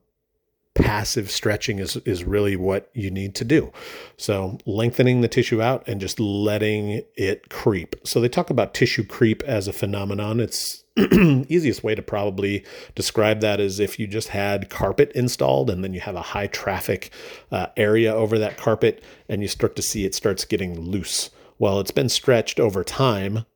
passive 0.75 1.31
stretching 1.31 1.79
is 1.79 1.97
is 1.99 2.25
really 2.25 2.57
what 2.57 2.91
you 2.95 3.11
need 3.11 3.35
to 3.35 3.45
do. 3.45 3.73
So 4.17 4.59
lengthening 4.65 5.21
the 5.21 5.29
tissue 5.29 5.61
out 5.61 5.87
and 5.87 6.01
just 6.01 6.19
letting 6.19 7.03
it 7.15 7.51
creep. 7.51 7.97
So 8.05 8.21
they 8.21 8.29
talk 8.29 8.51
about 8.51 8.75
tissue 8.75 9.05
creep 9.05 9.43
as 9.43 9.69
a 9.69 9.73
phenomenon. 9.73 10.41
It's 10.41 10.85
easiest 10.97 11.83
way 11.83 11.95
to 11.95 12.03
probably 12.03 12.65
describe 12.95 13.41
that 13.41 13.61
is 13.61 13.81
if 13.81 13.99
you 13.99 14.07
just 14.07 14.29
had 14.29 14.71
carpet 14.71 15.11
installed 15.15 15.71
and 15.71 15.83
then 15.83 15.95
you 15.95 16.01
have 16.01 16.17
a 16.17 16.23
high 16.23 16.47
traffic 16.47 17.11
uh, 17.51 17.67
area 17.77 18.15
over 18.15 18.39
that 18.39 18.57
carpet 18.57 19.03
and 19.29 19.43
you 19.43 19.49
start 19.49 19.75
to 19.77 19.83
see 19.83 20.05
it 20.05 20.15
starts 20.15 20.45
getting 20.45 20.79
loose. 20.79 21.31
Well, 21.59 21.81
it's 21.81 21.91
been 21.91 22.09
stretched 22.09 22.59
over 22.61 22.85
time 22.85 23.47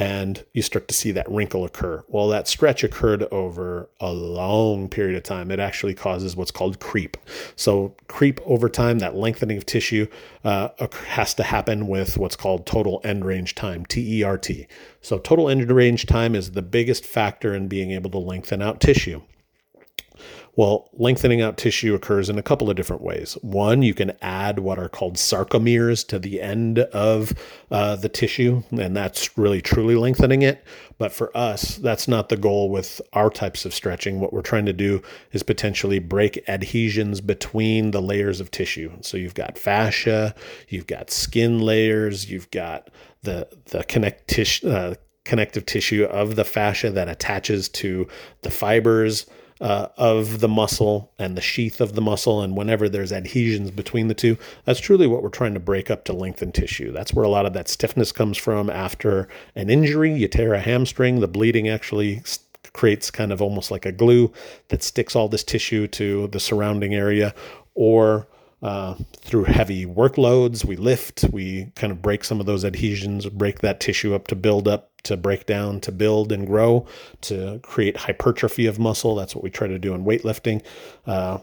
and 0.00 0.46
you 0.54 0.62
start 0.62 0.88
to 0.88 0.94
see 0.94 1.12
that 1.12 1.30
wrinkle 1.30 1.62
occur. 1.62 2.02
Well, 2.08 2.28
that 2.28 2.48
stretch 2.48 2.82
occurred 2.82 3.22
over 3.24 3.90
a 4.00 4.10
long 4.10 4.88
period 4.88 5.14
of 5.14 5.24
time. 5.24 5.50
It 5.50 5.60
actually 5.60 5.92
causes 5.92 6.34
what's 6.34 6.50
called 6.50 6.80
creep. 6.80 7.18
So, 7.54 7.94
creep 8.08 8.40
over 8.46 8.70
time, 8.70 9.00
that 9.00 9.14
lengthening 9.14 9.58
of 9.58 9.66
tissue 9.66 10.06
uh, 10.42 10.70
has 11.08 11.34
to 11.34 11.42
happen 11.42 11.86
with 11.86 12.16
what's 12.16 12.34
called 12.34 12.64
total 12.64 13.02
end 13.04 13.26
range 13.26 13.54
time, 13.54 13.84
TERT. 13.84 14.66
So, 15.02 15.18
total 15.18 15.50
end 15.50 15.70
range 15.70 16.06
time 16.06 16.34
is 16.34 16.52
the 16.52 16.62
biggest 16.62 17.04
factor 17.04 17.54
in 17.54 17.68
being 17.68 17.90
able 17.90 18.10
to 18.12 18.18
lengthen 18.18 18.62
out 18.62 18.80
tissue. 18.80 19.20
Well, 20.56 20.90
lengthening 20.92 21.40
out 21.40 21.56
tissue 21.56 21.94
occurs 21.94 22.28
in 22.28 22.38
a 22.38 22.42
couple 22.42 22.68
of 22.68 22.76
different 22.76 23.02
ways. 23.02 23.34
One, 23.40 23.82
you 23.82 23.94
can 23.94 24.12
add 24.20 24.58
what 24.58 24.78
are 24.78 24.88
called 24.88 25.16
sarcomeres 25.16 26.06
to 26.08 26.18
the 26.18 26.40
end 26.40 26.80
of 26.80 27.32
uh, 27.70 27.96
the 27.96 28.08
tissue, 28.08 28.62
and 28.70 28.96
that's 28.96 29.38
really 29.38 29.62
truly 29.62 29.94
lengthening 29.94 30.42
it. 30.42 30.64
But 30.98 31.12
for 31.12 31.34
us, 31.36 31.76
that's 31.76 32.08
not 32.08 32.28
the 32.28 32.36
goal 32.36 32.68
with 32.68 33.00
our 33.12 33.30
types 33.30 33.64
of 33.64 33.72
stretching. 33.72 34.20
What 34.20 34.32
we're 34.32 34.42
trying 34.42 34.66
to 34.66 34.72
do 34.72 35.02
is 35.32 35.42
potentially 35.42 35.98
break 35.98 36.42
adhesions 36.48 37.20
between 37.20 37.92
the 37.92 38.02
layers 38.02 38.40
of 38.40 38.50
tissue. 38.50 38.92
So 39.02 39.16
you've 39.16 39.34
got 39.34 39.56
fascia, 39.56 40.34
you've 40.68 40.86
got 40.86 41.10
skin 41.10 41.60
layers, 41.60 42.30
you've 42.30 42.50
got 42.50 42.90
the 43.22 43.48
the 43.66 43.84
connect 43.84 44.28
tissue. 44.28 44.68
Uh, 44.68 44.94
connective 45.22 45.66
tissue 45.66 46.04
of 46.04 46.34
the 46.34 46.44
fascia 46.44 46.90
that 46.90 47.08
attaches 47.08 47.68
to 47.68 48.08
the 48.40 48.50
fibers 48.50 49.26
uh, 49.60 49.88
of 49.96 50.40
the 50.40 50.48
muscle 50.48 51.12
and 51.18 51.36
the 51.36 51.42
sheath 51.42 51.80
of 51.80 51.94
the 51.94 52.00
muscle. 52.00 52.40
And 52.40 52.56
whenever 52.56 52.88
there's 52.88 53.12
adhesions 53.12 53.70
between 53.70 54.08
the 54.08 54.14
two, 54.14 54.38
that's 54.64 54.80
truly 54.80 55.06
what 55.06 55.22
we're 55.22 55.28
trying 55.28 55.54
to 55.54 55.60
break 55.60 55.90
up 55.90 56.04
to 56.04 56.12
lengthen 56.12 56.52
tissue. 56.52 56.92
That's 56.92 57.12
where 57.12 57.24
a 57.24 57.28
lot 57.28 57.46
of 57.46 57.52
that 57.52 57.68
stiffness 57.68 58.12
comes 58.12 58.38
from 58.38 58.70
after 58.70 59.28
an 59.54 59.70
injury. 59.70 60.14
You 60.14 60.28
tear 60.28 60.54
a 60.54 60.60
hamstring, 60.60 61.20
the 61.20 61.28
bleeding 61.28 61.68
actually 61.68 62.22
creates 62.72 63.10
kind 63.10 63.32
of 63.32 63.42
almost 63.42 63.70
like 63.70 63.84
a 63.84 63.92
glue 63.92 64.32
that 64.68 64.82
sticks 64.82 65.16
all 65.16 65.28
this 65.28 65.44
tissue 65.44 65.86
to 65.88 66.28
the 66.28 66.40
surrounding 66.40 66.94
area. 66.94 67.34
Or 67.74 68.28
uh, 68.62 68.94
through 69.16 69.44
heavy 69.44 69.86
workloads, 69.86 70.64
we 70.64 70.76
lift, 70.76 71.24
we 71.32 71.72
kind 71.76 71.90
of 71.90 72.02
break 72.02 72.24
some 72.24 72.40
of 72.40 72.46
those 72.46 72.64
adhesions, 72.64 73.26
break 73.26 73.60
that 73.60 73.80
tissue 73.80 74.14
up 74.14 74.26
to 74.28 74.36
build 74.36 74.68
up 74.68 74.90
to 75.04 75.16
break 75.16 75.46
down, 75.46 75.80
to 75.80 75.92
build 75.92 76.32
and 76.32 76.46
grow, 76.46 76.86
to 77.22 77.60
create 77.62 77.96
hypertrophy 77.96 78.66
of 78.66 78.78
muscle. 78.78 79.14
That's 79.14 79.34
what 79.34 79.44
we 79.44 79.50
try 79.50 79.68
to 79.68 79.78
do 79.78 79.94
in 79.94 80.04
weightlifting. 80.04 80.62
Uh, 81.06 81.38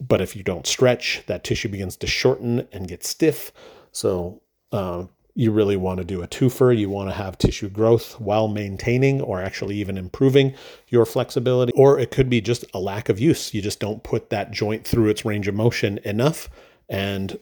but 0.00 0.20
if 0.20 0.34
you 0.34 0.42
don't 0.42 0.66
stretch, 0.66 1.22
that 1.26 1.44
tissue 1.44 1.68
begins 1.68 1.96
to 1.98 2.06
shorten 2.06 2.66
and 2.72 2.88
get 2.88 3.04
stiff. 3.04 3.52
So 3.92 4.42
uh, 4.72 5.04
you 5.34 5.50
really 5.50 5.76
want 5.76 5.98
to 5.98 6.04
do 6.04 6.22
a 6.22 6.28
twofer. 6.28 6.76
You 6.76 6.90
want 6.90 7.08
to 7.08 7.14
have 7.14 7.38
tissue 7.38 7.68
growth 7.68 8.20
while 8.20 8.48
maintaining 8.48 9.20
or 9.20 9.40
actually 9.40 9.76
even 9.76 9.96
improving 9.96 10.54
your 10.88 11.06
flexibility. 11.06 11.72
Or 11.74 11.98
it 11.98 12.10
could 12.10 12.28
be 12.28 12.40
just 12.40 12.64
a 12.74 12.78
lack 12.78 13.08
of 13.08 13.18
use. 13.18 13.54
You 13.54 13.62
just 13.62 13.80
don't 13.80 14.02
put 14.02 14.30
that 14.30 14.50
joint 14.50 14.86
through 14.86 15.08
its 15.08 15.24
range 15.24 15.48
of 15.48 15.54
motion 15.54 15.98
enough. 16.04 16.50
And 16.88 17.38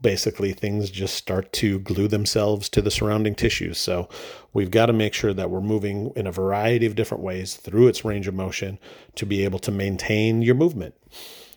basically 0.00 0.52
things 0.52 0.90
just 0.90 1.14
start 1.14 1.52
to 1.52 1.80
glue 1.80 2.08
themselves 2.08 2.68
to 2.70 2.80
the 2.80 2.90
surrounding 2.90 3.34
tissues. 3.34 3.78
So 3.78 4.08
we've 4.52 4.70
got 4.70 4.86
to 4.86 4.92
make 4.92 5.14
sure 5.14 5.34
that 5.34 5.50
we're 5.50 5.60
moving 5.60 6.12
in 6.16 6.26
a 6.26 6.32
variety 6.32 6.86
of 6.86 6.94
different 6.94 7.22
ways 7.22 7.56
through 7.56 7.88
its 7.88 8.04
range 8.04 8.28
of 8.28 8.34
motion 8.34 8.78
to 9.16 9.26
be 9.26 9.44
able 9.44 9.58
to 9.60 9.70
maintain 9.70 10.42
your 10.42 10.54
movement. 10.54 10.94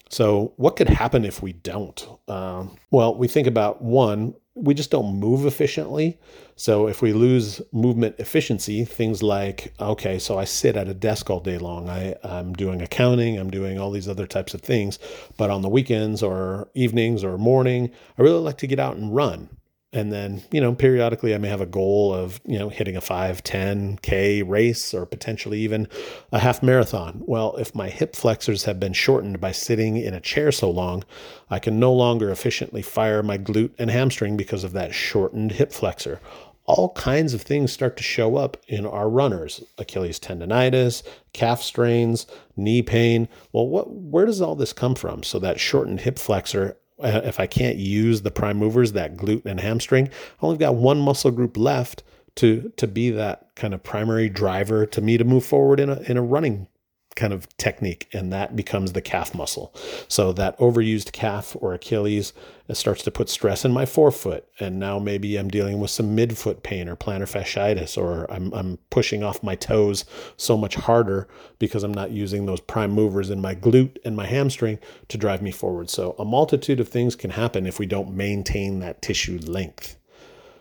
So, 0.10 0.51
what 0.58 0.75
could 0.75 0.90
happen 0.90 1.24
if 1.24 1.42
we 1.42 1.54
don't? 1.54 2.06
Um, 2.28 2.75
well, 2.90 3.16
we 3.16 3.30
think 3.30 3.48
about 3.48 3.82
one, 3.82 4.34
we 4.55 4.74
just 4.74 4.91
don't 4.91 5.20
move 5.20 5.46
efficiently. 5.46 6.20
So 6.55 6.88
if 6.88 7.01
we 7.01 7.13
lose 7.13 7.62
movement 7.72 8.15
efficiency, 8.20 8.84
things 8.84 9.24
like, 9.24 9.74
okay, 9.79 10.20
so 10.20 10.38
I 10.38 10.43
sit 10.43 10.75
at 10.75 10.89
a 10.89 10.93
desk 10.93 11.29
all 11.29 11.39
day 11.39 11.58
long. 11.58 11.89
I, 11.89 12.15
I'm 12.24 12.53
doing 12.53 12.81
accounting, 12.81 13.39
I'm 13.39 13.50
doing 13.50 13.79
all 13.79 13.91
these 13.91 14.10
other 14.10 14.27
types 14.27 14.53
of 14.53 14.62
things. 14.62 15.00
But 15.38 15.50
on 15.50 15.62
the 15.62 15.70
weekends 15.70 16.22
or 16.22 16.70
evenings 16.74 17.24
or 17.24 17.38
morning, 17.38 17.91
I 18.17 18.22
really 18.22 18.41
like 18.41 18.58
to 18.60 18.67
get 18.67 18.79
out 18.79 18.98
and 18.98 19.15
run 19.15 19.50
and 19.93 20.12
then 20.12 20.41
you 20.51 20.62
know 20.62 20.74
periodically 20.74 21.36
i 21.36 21.38
may 21.38 21.50
have 21.50 21.62
a 21.62 21.65
goal 21.65 22.13
of 22.13 22.39
you 22.45 22.57
know 22.57 22.69
hitting 22.69 22.95
a 22.95 23.01
5 23.01 23.43
10k 23.43 24.48
race 24.48 24.93
or 24.93 25.05
potentially 25.05 25.60
even 25.60 25.88
a 26.31 26.39
half 26.39 26.63
marathon. 26.63 27.21
Well 27.25 27.55
if 27.57 27.75
my 27.75 27.89
hip 27.89 28.15
flexors 28.15 28.63
have 28.65 28.79
been 28.79 28.93
shortened 28.93 29.41
by 29.41 29.51
sitting 29.51 29.98
in 29.98 30.13
a 30.13 30.21
chair 30.21 30.51
so 30.51 30.69
long 30.69 31.03
i 31.50 31.60
can 31.60 31.79
no 31.79 31.91
longer 31.93 32.31
efficiently 32.31 32.81
fire 32.81 33.21
my 33.21 33.38
glute 33.38 33.71
and 33.77 33.91
hamstring 33.91 34.38
because 34.38 34.63
of 34.63 34.74
that 34.74 34.93
shortened 34.93 35.53
hip 35.53 35.71
flexor. 35.74 36.19
All 36.65 36.93
kinds 36.93 37.33
of 37.33 37.41
things 37.41 37.74
start 37.74 37.98
to 37.98 38.03
show 38.03 38.38
up 38.38 38.55
in 38.67 38.86
our 38.86 39.10
runners. 39.10 39.63
Achilles 39.77 40.19
tendonitis 40.19 41.03
calf 41.33 41.62
strains 41.62 42.27
knee 42.55 42.81
pain. 42.81 43.27
Well 43.51 43.67
what 43.67 43.91
where 43.91 44.25
does 44.25 44.41
all 44.41 44.55
this 44.55 44.71
come 44.71 44.95
from? 44.95 45.24
So 45.24 45.38
that 45.39 45.60
shortened 45.60 46.01
hip 46.01 46.17
flexor 46.17 46.77
Uh, 47.01 47.22
if 47.24 47.39
I 47.39 47.48
can't 47.48 47.77
use 47.77 48.22
the 48.22 48.31
prime 48.31 48.58
movers, 48.58 48.93
that 48.93 49.17
glute 49.17 49.46
and 49.46 49.60
hamstring, 49.60 50.08
I 50.08 50.46
only 50.46 50.58
got 50.58 50.75
one 50.75 51.00
muscle 51.00 51.31
group 51.31 51.58
left 51.58 52.03
to 52.36 52.72
to 52.77 52.88
be 52.88 53.10
that 53.12 53.55
kind 53.55 53.74
of 53.74 53.84
primary 53.84 54.29
driver 54.29 54.86
to 54.86 55.01
me 55.01 55.17
to 55.17 55.24
move 55.24 55.46
forward 55.46 55.79
in 55.79 55.89
a 55.89 56.00
in 56.01 56.17
a 56.17 56.22
running 56.22 56.67
kind 57.15 57.34
of 57.34 57.48
technique, 57.58 58.08
and 58.13 58.32
that 58.32 58.56
becomes 58.56 58.94
the 58.94 59.01
calf 59.01 59.36
muscle. 59.36 59.74
So 60.08 60.32
that 60.34 60.58
overused 60.60 61.12
calf 61.12 61.56
or 61.60 61.74
Achilles 61.74 62.34
starts 62.72 63.03
to 63.03 63.12
put 63.12 63.27
stress 63.30 63.65
in 63.65 63.72
my 63.72 63.86
forefoot, 63.86 64.46
and 64.60 64.80
now 64.80 64.98
maybe 64.98 65.36
I'm 65.38 65.50
dealing 65.50 65.80
with 65.80 65.91
some 65.91 66.15
midfoot 66.15 66.63
pain 66.63 66.88
or 66.88 66.96
plantar 66.96 67.24
fasciitis, 67.24 67.98
or 67.98 68.32
I'm 68.32 68.53
I'm 68.53 68.77
pushing 68.89 69.24
off 69.24 69.44
my 69.44 69.56
toes 69.56 70.06
so 70.38 70.56
much 70.56 70.75
harder 70.75 71.27
because 71.60 71.84
I'm 71.84 71.94
not 71.94 72.12
using 72.12 72.46
those 72.46 72.62
prime 72.62 72.91
movers 72.91 73.30
in 73.30 73.41
my 73.41 73.56
glute 73.56 73.98
and 74.06 74.15
my 74.15 74.25
hamstring 74.25 74.80
to 75.10 75.18
drive 75.18 75.41
me 75.41 75.51
forward. 75.51 75.89
So 75.89 76.15
a 76.18 76.24
multitude 76.24 76.80
of 76.80 76.88
things 76.88 77.15
can 77.15 77.32
happen 77.32 77.65
if 77.68 77.77
we 77.77 77.86
don't 77.86 78.15
maintain 78.15 78.80
that 78.80 79.01
tissue 79.01 79.39
length. 79.44 79.98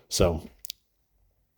So 0.09 0.49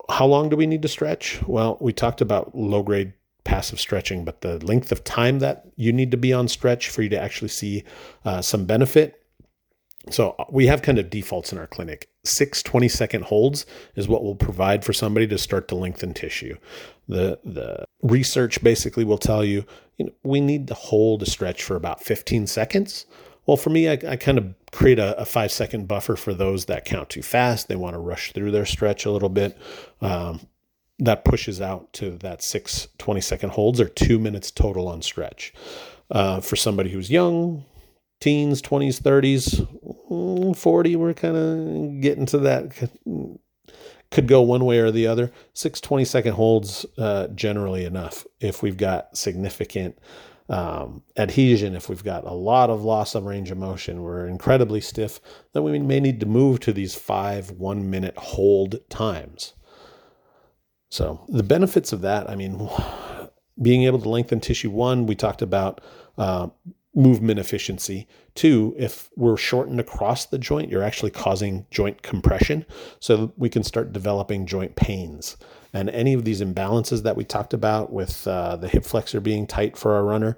how 0.08 0.26
long 0.26 0.48
do 0.48 0.56
we 0.56 0.66
need 0.66 0.82
to 0.82 0.88
stretch? 0.88 1.40
Well, 1.46 1.78
we 1.80 1.92
talked 1.92 2.20
about 2.20 2.54
low 2.54 2.82
grade 2.82 3.14
passive 3.44 3.78
stretching, 3.78 4.24
but 4.24 4.40
the 4.40 4.64
length 4.64 4.90
of 4.90 5.04
time 5.04 5.38
that 5.38 5.66
you 5.76 5.92
need 5.92 6.10
to 6.10 6.16
be 6.16 6.32
on 6.32 6.48
stretch 6.48 6.88
for 6.88 7.02
you 7.02 7.08
to 7.10 7.20
actually 7.20 7.48
see 7.48 7.84
uh, 8.24 8.42
some 8.42 8.64
benefit. 8.64 9.20
So 10.10 10.34
uh, 10.38 10.44
we 10.50 10.66
have 10.66 10.82
kind 10.82 10.98
of 10.98 11.10
defaults 11.10 11.52
in 11.52 11.58
our 11.58 11.66
clinic. 11.66 12.08
Six 12.24 12.62
20 12.62 12.88
second 12.88 13.24
holds 13.24 13.66
is 13.96 14.08
what 14.08 14.22
will 14.22 14.34
provide 14.34 14.84
for 14.84 14.92
somebody 14.92 15.26
to 15.28 15.38
start 15.38 15.68
to 15.68 15.74
lengthen 15.74 16.14
tissue. 16.14 16.56
The 17.08 17.38
the 17.44 17.84
research 18.02 18.62
basically 18.62 19.04
will 19.04 19.18
tell 19.18 19.44
you, 19.44 19.64
you 19.98 20.06
know, 20.06 20.12
we 20.22 20.40
need 20.40 20.68
to 20.68 20.74
hold 20.74 21.22
a 21.22 21.26
stretch 21.26 21.62
for 21.62 21.76
about 21.76 22.02
15 22.02 22.46
seconds. 22.46 23.06
Well, 23.46 23.56
for 23.58 23.70
me, 23.70 23.88
I, 23.88 23.98
I 24.08 24.16
kind 24.16 24.38
of 24.38 24.54
create 24.72 24.98
a, 24.98 25.18
a, 25.18 25.26
five 25.26 25.52
second 25.52 25.86
buffer 25.86 26.16
for 26.16 26.32
those 26.32 26.64
that 26.64 26.86
count 26.86 27.10
too 27.10 27.22
fast. 27.22 27.68
They 27.68 27.76
want 27.76 27.94
to 27.94 27.98
rush 27.98 28.32
through 28.32 28.52
their 28.52 28.64
stretch 28.64 29.04
a 29.04 29.10
little 29.10 29.28
bit. 29.28 29.58
Um, 30.00 30.48
that 30.98 31.24
pushes 31.24 31.60
out 31.60 31.92
to 31.94 32.12
that 32.18 32.42
six 32.42 32.88
20 32.98 33.20
second 33.20 33.50
holds 33.50 33.80
or 33.80 33.88
two 33.88 34.18
minutes 34.18 34.50
total 34.50 34.88
on 34.88 35.02
stretch. 35.02 35.52
Uh, 36.10 36.40
for 36.40 36.54
somebody 36.54 36.90
who's 36.90 37.10
young, 37.10 37.64
teens, 38.20 38.60
20s, 38.60 39.00
30s, 39.00 39.66
mm, 40.10 40.56
40, 40.56 40.96
we're 40.96 41.14
kind 41.14 41.36
of 41.36 42.00
getting 42.02 42.26
to 42.26 42.38
that 42.38 42.90
could 44.14 44.28
go 44.28 44.40
one 44.40 44.64
way 44.64 44.78
or 44.78 44.90
the 44.90 45.06
other. 45.06 45.32
Six 45.52 45.80
20 45.80 46.04
second 46.04 46.32
holds 46.34 46.86
uh, 46.96 47.28
generally 47.28 47.84
enough 47.84 48.24
if 48.40 48.62
we've 48.62 48.76
got 48.76 49.16
significant 49.16 49.98
um, 50.48 51.02
adhesion, 51.16 51.74
if 51.74 51.88
we've 51.88 52.04
got 52.04 52.24
a 52.24 52.32
lot 52.32 52.70
of 52.70 52.84
loss 52.84 53.14
of 53.14 53.24
range 53.24 53.50
of 53.50 53.58
motion, 53.58 54.02
we're 54.02 54.26
incredibly 54.26 54.80
stiff, 54.80 55.20
then 55.52 55.64
we 55.64 55.78
may 55.78 56.00
need 56.00 56.20
to 56.20 56.26
move 56.26 56.60
to 56.60 56.72
these 56.72 56.94
five 56.94 57.50
one 57.50 57.90
minute 57.90 58.16
hold 58.16 58.76
times. 58.88 59.54
So, 60.94 61.24
the 61.28 61.42
benefits 61.42 61.92
of 61.92 62.02
that, 62.02 62.30
I 62.30 62.36
mean, 62.36 62.70
being 63.60 63.82
able 63.82 63.98
to 63.98 64.08
lengthen 64.08 64.38
tissue, 64.38 64.70
one, 64.70 65.06
we 65.06 65.16
talked 65.16 65.42
about 65.42 65.80
uh, 66.16 66.50
movement 66.94 67.40
efficiency. 67.40 68.06
Two, 68.36 68.76
if 68.78 69.10
we're 69.16 69.36
shortened 69.36 69.80
across 69.80 70.26
the 70.26 70.38
joint, 70.38 70.70
you're 70.70 70.84
actually 70.84 71.10
causing 71.10 71.66
joint 71.72 72.02
compression. 72.02 72.64
So 73.00 73.32
we 73.36 73.48
can 73.48 73.64
start 73.64 73.92
developing 73.92 74.46
joint 74.46 74.76
pains. 74.76 75.36
And 75.72 75.90
any 75.90 76.14
of 76.14 76.24
these 76.24 76.40
imbalances 76.40 77.02
that 77.02 77.16
we 77.16 77.24
talked 77.24 77.54
about 77.54 77.92
with 77.92 78.24
uh, 78.28 78.54
the 78.54 78.68
hip 78.68 78.84
flexor 78.84 79.18
being 79.18 79.48
tight 79.48 79.76
for 79.76 79.94
our 79.94 80.04
runner, 80.04 80.36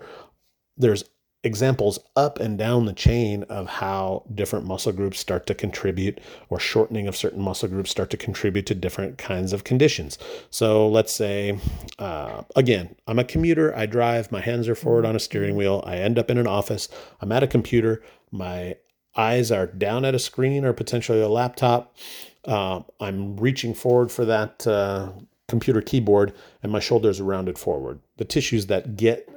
there's 0.78 1.04
examples 1.46 1.98
up 2.16 2.38
and 2.38 2.58
down 2.58 2.84
the 2.84 2.92
chain 2.92 3.44
of 3.44 3.68
how 3.68 4.24
different 4.34 4.66
muscle 4.66 4.92
groups 4.92 5.18
start 5.18 5.46
to 5.46 5.54
contribute 5.54 6.20
or 6.50 6.58
shortening 6.58 7.06
of 7.06 7.16
certain 7.16 7.40
muscle 7.40 7.68
groups 7.68 7.90
start 7.90 8.10
to 8.10 8.16
contribute 8.16 8.66
to 8.66 8.74
different 8.74 9.16
kinds 9.16 9.52
of 9.52 9.64
conditions. 9.64 10.18
So 10.50 10.88
let's 10.88 11.14
say, 11.14 11.58
uh, 11.98 12.42
again, 12.54 12.96
I'm 13.06 13.18
a 13.18 13.24
commuter, 13.24 13.74
I 13.74 13.86
drive, 13.86 14.30
my 14.30 14.40
hands 14.40 14.68
are 14.68 14.74
forward 14.74 15.06
on 15.06 15.16
a 15.16 15.20
steering 15.20 15.56
wheel, 15.56 15.82
I 15.86 15.96
end 15.96 16.18
up 16.18 16.30
in 16.30 16.36
an 16.36 16.46
office, 16.46 16.88
I'm 17.20 17.32
at 17.32 17.42
a 17.42 17.46
computer, 17.46 18.02
my 18.30 18.76
eyes 19.16 19.50
are 19.50 19.66
down 19.66 20.04
at 20.04 20.14
a 20.14 20.18
screen 20.18 20.64
or 20.64 20.72
potentially 20.72 21.22
a 21.22 21.28
laptop. 21.28 21.96
Uh, 22.44 22.82
I'm 23.00 23.36
reaching 23.36 23.72
forward 23.72 24.12
for 24.12 24.24
that 24.24 24.66
uh, 24.66 25.12
computer 25.48 25.80
keyboard 25.80 26.34
and 26.62 26.70
my 26.72 26.80
shoulders 26.80 27.20
are 27.20 27.24
rounded 27.24 27.58
forward. 27.58 28.00
The 28.18 28.24
tissues 28.24 28.66
that 28.66 28.96
get 28.96 29.28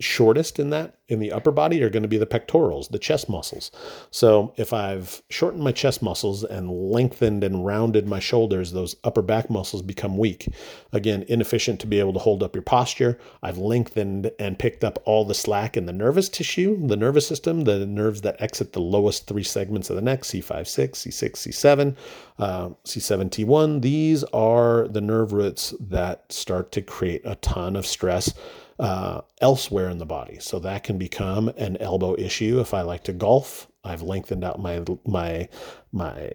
shortest 0.00 0.58
in 0.58 0.70
that 0.70 0.96
in 1.08 1.20
the 1.20 1.30
upper 1.30 1.52
body 1.52 1.82
are 1.82 1.90
going 1.90 2.02
to 2.02 2.08
be 2.08 2.18
the 2.18 2.26
pectorals, 2.26 2.88
the 2.88 2.98
chest 2.98 3.28
muscles. 3.28 3.70
So 4.10 4.52
if 4.56 4.72
I've 4.72 5.22
shortened 5.30 5.62
my 5.62 5.70
chest 5.70 6.02
muscles 6.02 6.42
and 6.42 6.70
lengthened 6.70 7.44
and 7.44 7.64
rounded 7.64 8.08
my 8.08 8.18
shoulders, 8.18 8.72
those 8.72 8.96
upper 9.04 9.22
back 9.22 9.48
muscles 9.48 9.82
become 9.82 10.18
weak. 10.18 10.48
Again, 10.92 11.24
inefficient 11.28 11.78
to 11.80 11.86
be 11.86 12.00
able 12.00 12.12
to 12.14 12.18
hold 12.18 12.42
up 12.42 12.54
your 12.54 12.62
posture. 12.62 13.18
I've 13.42 13.58
lengthened 13.58 14.32
and 14.38 14.58
picked 14.58 14.82
up 14.82 15.00
all 15.04 15.24
the 15.24 15.34
slack 15.34 15.76
in 15.76 15.86
the 15.86 15.92
nervous 15.92 16.28
tissue, 16.28 16.86
the 16.86 16.96
nervous 16.96 17.26
system, 17.26 17.62
the 17.62 17.86
nerves 17.86 18.22
that 18.22 18.40
exit 18.42 18.72
the 18.72 18.80
lowest 18.80 19.28
three 19.28 19.44
segments 19.44 19.90
of 19.90 19.96
the 19.96 20.02
neck, 20.02 20.22
C5, 20.22 20.66
6, 20.66 20.98
C6, 20.98 21.30
C7, 21.32 21.96
uh, 22.38 22.70
C7, 22.84 23.30
T1. 23.30 23.80
These 23.80 24.24
are 24.24 24.88
the 24.88 25.00
nerve 25.00 25.32
roots 25.32 25.72
that 25.78 26.30
start 26.32 26.72
to 26.72 26.82
create 26.82 27.22
a 27.24 27.36
ton 27.36 27.76
of 27.76 27.86
stress 27.86 28.34
uh, 28.78 29.22
elsewhere 29.40 29.88
in 29.88 29.98
the 29.98 30.06
body. 30.06 30.38
So 30.40 30.58
that 30.60 30.84
can 30.84 30.98
become 30.98 31.48
an 31.56 31.76
elbow 31.78 32.14
issue 32.18 32.60
if 32.60 32.74
I 32.74 32.82
like 32.82 33.04
to 33.04 33.12
golf. 33.12 33.68
I've 33.84 34.02
lengthened 34.02 34.44
out 34.44 34.60
my 34.60 34.82
my 35.04 35.48
my 35.92 36.32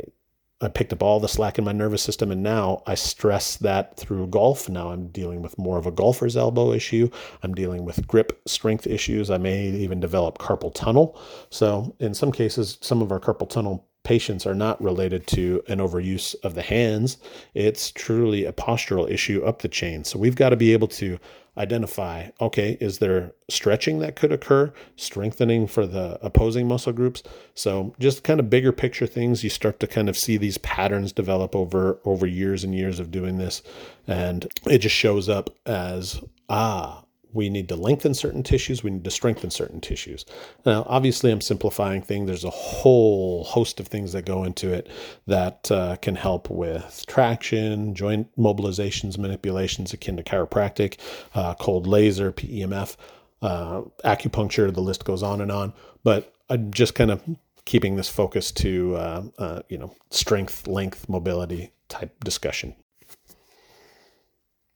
I 0.64 0.68
picked 0.68 0.94
up 0.94 1.02
all 1.02 1.20
the 1.20 1.28
slack 1.28 1.58
in 1.58 1.66
my 1.66 1.72
nervous 1.72 2.04
system 2.04 2.30
and 2.30 2.44
now 2.44 2.84
I 2.86 2.94
stress 2.94 3.58
that 3.58 3.98
through 3.98 4.28
golf. 4.28 4.70
Now 4.70 4.92
I'm 4.92 5.08
dealing 5.08 5.42
with 5.42 5.58
more 5.58 5.80
of 5.80 5.88
a 5.88 5.92
golfer's 5.92 6.38
elbow 6.38 6.72
issue. 6.72 7.10
I'm 7.42 7.56
dealing 7.56 7.84
with 7.84 8.08
grip 8.08 8.40
strength 8.46 8.86
issues. 8.86 9.32
I 9.32 9.38
may 9.38 9.66
even 9.66 10.00
develop 10.00 10.38
carpal 10.38 10.74
tunnel. 10.74 11.20
So 11.50 11.96
in 12.00 12.14
some 12.14 12.32
cases, 12.32 12.78
some 12.82 13.02
of 13.02 13.12
our 13.12 13.20
carpal 13.20 13.50
tunnel 13.50 13.88
patients 14.04 14.46
are 14.46 14.56
not 14.56 14.82
related 14.82 15.28
to 15.28 15.62
an 15.68 15.80
overuse 15.80 16.36
of 16.44 16.56
the 16.56 16.62
hands. 16.62 17.18
It's 17.54 17.92
truly 17.92 18.46
a 18.46 18.54
postural 18.54 19.10
issue 19.10 19.44
up 19.44 19.62
the 19.62 19.68
chain. 19.68 20.04
So 20.04 20.18
we've 20.18 20.36
got 20.36 20.50
to 20.50 20.56
be 20.56 20.74
able 20.74 20.88
to 20.90 21.20
identify 21.58 22.30
okay, 22.40 22.78
is 22.80 23.00
there 23.00 23.34
stretching 23.50 24.00
that 24.00 24.16
could 24.16 24.32
occur, 24.32 24.74
strengthening 24.96 25.68
for 25.68 25.86
the 25.86 26.18
opposing 26.22 26.68
muscle 26.68 26.94
groups? 26.94 27.24
So 27.54 27.94
just 28.00 28.24
kind 28.24 28.40
of 28.40 28.50
bigger 28.50 28.72
picture 28.72 29.08
things, 29.08 29.44
you 29.44 29.50
start 29.50 29.80
to 29.82 29.88
kind 29.88 30.08
of 30.10 30.18
see 30.18 30.38
these 30.38 30.58
patterns 30.60 31.12
develop 31.12 31.56
over 31.56 32.00
over 32.06 32.26
years 32.26 32.64
and 32.64 32.74
years 32.74 33.00
of 33.00 33.12
doing 33.12 33.38
this. 33.38 33.62
And 34.08 34.48
it 34.66 34.80
just 34.80 34.96
shows 34.96 35.30
up 35.30 35.50
as 35.66 36.22
ah, 36.50 37.04
we 37.34 37.50
need 37.50 37.70
to 37.70 37.76
lengthen 37.76 38.14
certain 38.14 38.44
tissues, 38.44 38.84
we 38.84 38.92
need 38.92 39.04
to 39.04 39.12
strengthen 39.12 39.50
certain 39.50 39.82
tissues. 39.82 40.26
Now, 40.66 40.86
obviously, 40.88 41.32
I'm 41.32 41.42
simplifying 41.42 42.02
things. 42.02 42.28
There's 42.28 42.44
a 42.44 42.50
whole 42.50 43.44
host 43.44 43.80
of 43.80 43.88
things 43.88 44.14
that 44.14 44.26
go 44.26 44.44
into 44.44 44.74
it 44.74 44.90
that 45.28 45.72
uh, 45.72 45.96
can 45.98 46.16
help 46.16 46.50
with 46.50 47.04
traction, 47.08 47.94
joint 47.96 48.28
mobilizations, 48.38 49.18
manipulations 49.18 49.94
akin 49.94 50.18
to 50.18 50.24
chiropractic, 50.24 50.98
uh, 51.36 51.54
cold 51.56 51.88
laser, 51.88 52.32
PEMF, 52.32 52.98
uh, 53.42 53.82
acupuncture, 54.06 54.74
the 54.74 54.82
list 54.82 55.06
goes 55.06 55.24
on 55.24 55.42
and 55.42 55.52
on. 55.52 55.74
But 56.04 56.34
I'm 56.50 56.72
just 56.72 56.96
kind 56.96 57.12
of 57.12 57.24
keeping 57.66 57.96
this 57.96 58.10
focus 58.10 58.52
to, 58.52 58.96
uh, 58.96 59.24
uh, 59.38 59.62
you 59.70 59.78
know, 59.78 59.96
strength, 60.10 60.68
length, 60.68 61.08
mobility 61.08 61.72
type 61.90 62.24
discussion. 62.24 62.76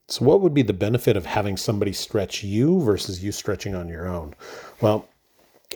So, 0.08 0.24
what 0.24 0.40
would 0.40 0.54
be 0.54 0.62
the 0.62 0.72
benefit 0.72 1.16
of 1.16 1.26
having 1.26 1.56
somebody 1.56 1.92
stretch 1.92 2.44
you 2.44 2.80
versus 2.80 3.24
you 3.24 3.32
stretching 3.32 3.74
on 3.74 3.88
your 3.88 4.06
own? 4.06 4.34
Well, 4.80 5.08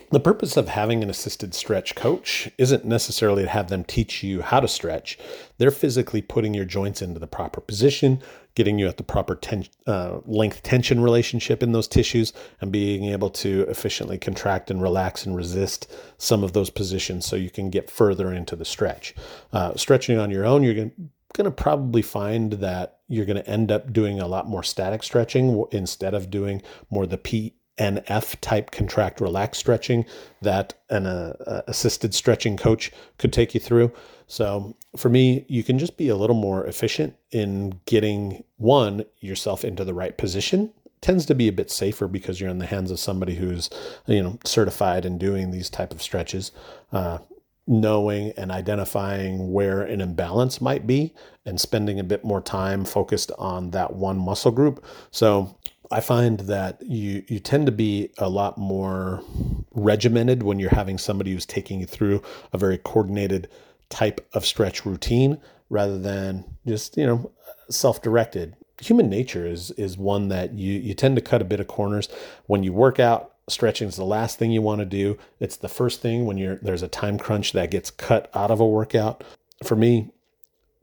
the 0.09 0.21
purpose 0.21 0.55
of 0.55 0.69
having 0.69 1.03
an 1.03 1.09
assisted 1.09 1.53
stretch 1.53 1.95
coach 1.95 2.49
isn't 2.57 2.85
necessarily 2.85 3.43
to 3.43 3.49
have 3.49 3.69
them 3.69 3.83
teach 3.83 4.23
you 4.23 4.41
how 4.41 4.61
to 4.61 4.67
stretch. 4.67 5.17
They're 5.57 5.71
physically 5.71 6.21
putting 6.21 6.53
your 6.53 6.65
joints 6.65 7.01
into 7.01 7.19
the 7.19 7.27
proper 7.27 7.59
position, 7.59 8.21
getting 8.55 8.79
you 8.79 8.87
at 8.87 8.95
the 8.95 9.03
proper 9.03 9.35
ten, 9.35 9.65
uh, 9.85 10.19
length 10.25 10.63
tension 10.63 11.01
relationship 11.01 11.61
in 11.61 11.73
those 11.73 11.87
tissues, 11.87 12.31
and 12.61 12.71
being 12.71 13.05
able 13.05 13.29
to 13.31 13.65
efficiently 13.69 14.17
contract 14.17 14.71
and 14.71 14.81
relax 14.81 15.25
and 15.25 15.35
resist 15.35 15.93
some 16.17 16.41
of 16.43 16.53
those 16.53 16.69
positions 16.69 17.25
so 17.25 17.35
you 17.35 17.49
can 17.49 17.69
get 17.69 17.89
further 17.89 18.33
into 18.33 18.55
the 18.55 18.65
stretch. 18.65 19.13
Uh, 19.51 19.75
stretching 19.75 20.17
on 20.17 20.31
your 20.31 20.45
own, 20.45 20.63
you're 20.63 20.73
going 20.73 20.91
to 20.91 20.95
going 21.33 21.45
to 21.45 21.51
probably 21.51 22.01
find 22.01 22.53
that 22.53 22.99
you're 23.07 23.25
going 23.25 23.41
to 23.41 23.49
end 23.49 23.71
up 23.71 23.91
doing 23.91 24.19
a 24.19 24.27
lot 24.27 24.47
more 24.47 24.63
static 24.63 25.03
stretching 25.03 25.65
instead 25.71 26.13
of 26.13 26.29
doing 26.29 26.61
more 26.89 27.05
the 27.05 27.17
PNF 27.17 28.39
type 28.41 28.71
contract 28.71 29.21
relax 29.21 29.57
stretching 29.57 30.05
that 30.41 30.73
an 30.89 31.05
uh, 31.05 31.61
assisted 31.67 32.13
stretching 32.13 32.57
coach 32.57 32.91
could 33.17 33.33
take 33.33 33.53
you 33.53 33.59
through. 33.59 33.91
So 34.27 34.75
for 34.95 35.09
me, 35.09 35.45
you 35.47 35.63
can 35.63 35.77
just 35.77 35.97
be 35.97 36.07
a 36.07 36.15
little 36.15 36.35
more 36.35 36.65
efficient 36.65 37.15
in 37.31 37.79
getting 37.85 38.43
one 38.57 39.03
yourself 39.19 39.65
into 39.65 39.83
the 39.83 39.93
right 39.93 40.17
position 40.17 40.71
tends 41.01 41.25
to 41.25 41.35
be 41.35 41.47
a 41.47 41.51
bit 41.51 41.71
safer 41.71 42.07
because 42.07 42.39
you're 42.39 42.49
in 42.49 42.59
the 42.59 42.65
hands 42.67 42.91
of 42.91 42.99
somebody 42.99 43.35
who's 43.35 43.69
you 44.05 44.21
know 44.21 44.37
certified 44.45 45.03
in 45.05 45.17
doing 45.17 45.51
these 45.51 45.69
type 45.69 45.91
of 45.91 46.01
stretches 46.01 46.51
uh, 46.93 47.17
knowing 47.67 48.31
and 48.37 48.51
identifying 48.51 49.51
where 49.53 49.81
an 49.81 50.01
imbalance 50.01 50.59
might 50.59 50.87
be 50.87 51.13
and 51.45 51.59
spending 51.59 51.99
a 51.99 52.03
bit 52.03 52.23
more 52.23 52.41
time 52.41 52.83
focused 52.83 53.31
on 53.37 53.71
that 53.71 53.93
one 53.93 54.17
muscle 54.17 54.51
group. 54.51 54.83
So 55.11 55.55
I 55.91 55.99
find 55.99 56.39
that 56.41 56.81
you 56.81 57.23
you 57.27 57.39
tend 57.39 57.65
to 57.65 57.71
be 57.71 58.09
a 58.17 58.29
lot 58.29 58.57
more 58.57 59.21
regimented 59.71 60.43
when 60.43 60.57
you're 60.59 60.69
having 60.69 60.97
somebody 60.97 61.33
who's 61.33 61.45
taking 61.45 61.81
you 61.81 61.85
through 61.85 62.21
a 62.53 62.57
very 62.57 62.77
coordinated 62.77 63.49
type 63.89 64.25
of 64.33 64.45
stretch 64.45 64.85
routine 64.85 65.37
rather 65.69 65.99
than 65.99 66.45
just, 66.65 66.95
you 66.97 67.05
know, 67.05 67.31
self-directed. 67.69 68.55
Human 68.79 69.09
nature 69.09 69.45
is 69.45 69.71
is 69.71 69.97
one 69.97 70.29
that 70.29 70.53
you 70.53 70.73
you 70.79 70.93
tend 70.93 71.15
to 71.17 71.21
cut 71.21 71.41
a 71.41 71.45
bit 71.45 71.59
of 71.59 71.67
corners 71.67 72.07
when 72.47 72.63
you 72.63 72.73
work 72.73 72.99
out 72.99 73.30
stretching 73.51 73.87
is 73.87 73.95
the 73.95 74.05
last 74.05 74.39
thing 74.39 74.51
you 74.51 74.61
want 74.61 74.79
to 74.79 74.85
do. 74.85 75.17
It's 75.39 75.57
the 75.57 75.69
first 75.69 76.01
thing 76.01 76.25
when 76.25 76.37
you're 76.37 76.55
there's 76.55 76.83
a 76.83 76.87
time 76.87 77.17
crunch 77.17 77.53
that 77.53 77.71
gets 77.71 77.91
cut 77.91 78.29
out 78.33 78.51
of 78.51 78.59
a 78.59 78.67
workout. 78.67 79.23
For 79.63 79.75
me, 79.75 80.11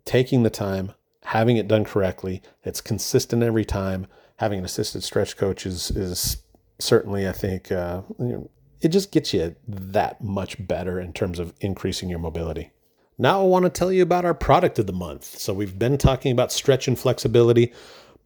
taking 0.05 0.43
the 0.43 0.51
time, 0.51 0.93
having 1.25 1.57
it 1.57 1.69
done 1.69 1.85
correctly, 1.85 2.43
it's 2.65 2.81
consistent 2.81 3.43
every 3.43 3.65
time. 3.65 4.07
Having 4.37 4.61
an 4.61 4.65
assisted 4.65 5.03
stretch 5.03 5.37
coach 5.37 5.67
is 5.67 5.91
is 5.91 6.43
certainly, 6.79 7.27
I 7.27 7.33
think, 7.33 7.73
uh, 7.73 8.03
you 8.19 8.27
know, 8.27 8.51
it 8.81 8.89
just 8.89 9.11
gets 9.11 9.35
you 9.35 9.57
that 9.67 10.23
much 10.23 10.65
better 10.67 11.01
in 11.01 11.13
terms 11.13 11.39
of 11.39 11.53
increasing 11.61 12.09
your 12.09 12.21
mobility. 12.21 12.71
Now 13.19 13.41
I 13.41 13.45
want 13.45 13.65
to 13.65 13.71
tell 13.71 13.91
you 13.91 14.03
about 14.03 14.25
our 14.25 14.35
product 14.35 14.79
of 14.79 14.87
the 14.87 14.93
month. 14.93 15.25
So 15.25 15.53
we've 15.53 15.77
been 15.77 15.99
talking 15.99 16.31
about 16.31 16.53
stretch 16.53 16.87
and 16.87 16.97
flexibility 16.97 17.73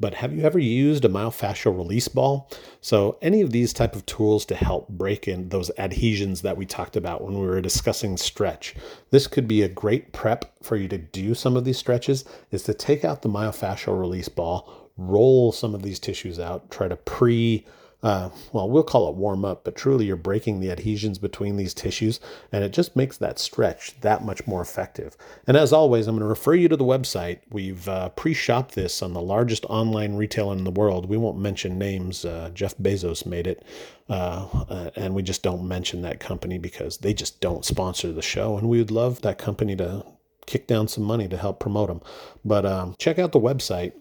but 0.03 0.15
have 0.15 0.35
you 0.35 0.43
ever 0.43 0.59
used 0.59 1.05
a 1.05 1.09
myofascial 1.09 1.77
release 1.77 2.09
ball? 2.09 2.51
So 2.81 3.19
any 3.23 3.41
of 3.41 3.53
these 3.53 3.73
type 3.73 3.95
of 3.95 4.05
tools 4.05 4.45
to 4.47 4.57
help 4.57 4.89
break 4.89 5.29
in 5.29 5.49
those 5.49 5.71
adhesions 5.79 6.43
that 6.43 6.57
we 6.57 6.67
talked 6.67 6.97
about 6.97 7.23
when 7.23 7.39
we 7.39 7.47
were 7.47 7.61
discussing 7.61 8.17
stretch. 8.17 8.75
This 9.13 9.29
could 9.29 9.47
be 9.47 9.63
a 9.63 9.69
great 9.69 10.13
prep 10.13 10.53
for 10.61 10.75
you 10.75 10.89
to 10.89 10.99
do 10.99 11.35
some 11.35 11.57
of 11.57 11.65
these 11.65 11.79
stretches 11.79 12.25
is 12.51 12.65
to 12.65 12.75
take 12.75 13.05
out 13.05 13.23
the 13.23 13.29
myofascial 13.29 13.99
release 13.99 14.29
ball, 14.29 14.91
roll 14.97 15.53
some 15.53 15.73
of 15.73 15.83
these 15.83 16.01
tissues 16.01 16.41
out, 16.41 16.69
try 16.69 16.89
to 16.89 16.97
pre 16.97 17.65
uh, 18.03 18.31
well, 18.53 18.69
we'll 18.69 18.83
call 18.83 19.09
it 19.09 19.15
warm 19.15 19.45
up, 19.45 19.63
but 19.63 19.77
truly 19.77 20.07
you're 20.07 20.17
breaking 20.17 20.59
the 20.59 20.73
adhesions 20.73 21.19
between 21.19 21.57
these 21.57 21.73
tissues, 21.73 22.19
and 22.51 22.65
it 22.65 22.73
just 22.73 22.97
makes 22.97 23.17
that 23.19 23.39
stretch 23.39 24.01
that 24.01 24.25
much 24.25 24.45
more 24.47 24.61
effective. 24.61 25.17
And 25.47 25.57
as 25.57 25.73
always, 25.73 26.09
I'm 26.09 26.17
going 26.17 26.23
to 26.23 26.29
refer 26.29 26.55
you 26.55 26.69
to 26.69 26.77
the 26.77 26.85
website. 26.85 27.39
We've 27.51 27.89
uh, 27.89 28.09
pre 28.11 28.35
shopped 28.35 28.75
this 28.75 29.03
on 29.03 29.13
the 29.13 29.23
largest 29.23 29.65
online 29.67 30.17
retailer 30.17 30.57
in 30.57 30.65
the 30.65 30.71
world. 30.73 31.09
We 31.09 31.17
won't 31.17 31.39
mention 31.39 31.79
names. 31.79 32.25
Uh, 32.25 32.51
Jeff 32.53 32.77
Bezos 32.77 33.25
made 33.25 33.47
it. 33.47 33.65
Uh, 34.09 34.49
uh, 34.69 34.91
and 34.97 35.15
we 35.15 35.23
just 35.23 35.43
don't 35.43 35.67
mention 35.67 36.03
that 36.03 36.19
company 36.19 36.59
because 36.59 36.99
they 36.99 37.15
just 37.15 37.41
don't 37.41 37.65
sponsor 37.65 38.13
the 38.13 38.21
show. 38.21 38.59
And 38.59 38.69
we 38.69 38.79
would 38.79 38.91
love 38.91 39.23
that 39.23 39.39
company 39.39 39.77
to 39.77 40.05
kick 40.47 40.67
down 40.67 40.89
some 40.89 41.05
money 41.05 41.29
to 41.29 41.37
help 41.37 41.61
promote 41.61 41.89
them. 41.89 42.01
But 42.45 42.67
um, 42.67 42.97
check 42.99 43.21
out 43.21 43.31
the 43.31 43.41
website. 43.41 43.93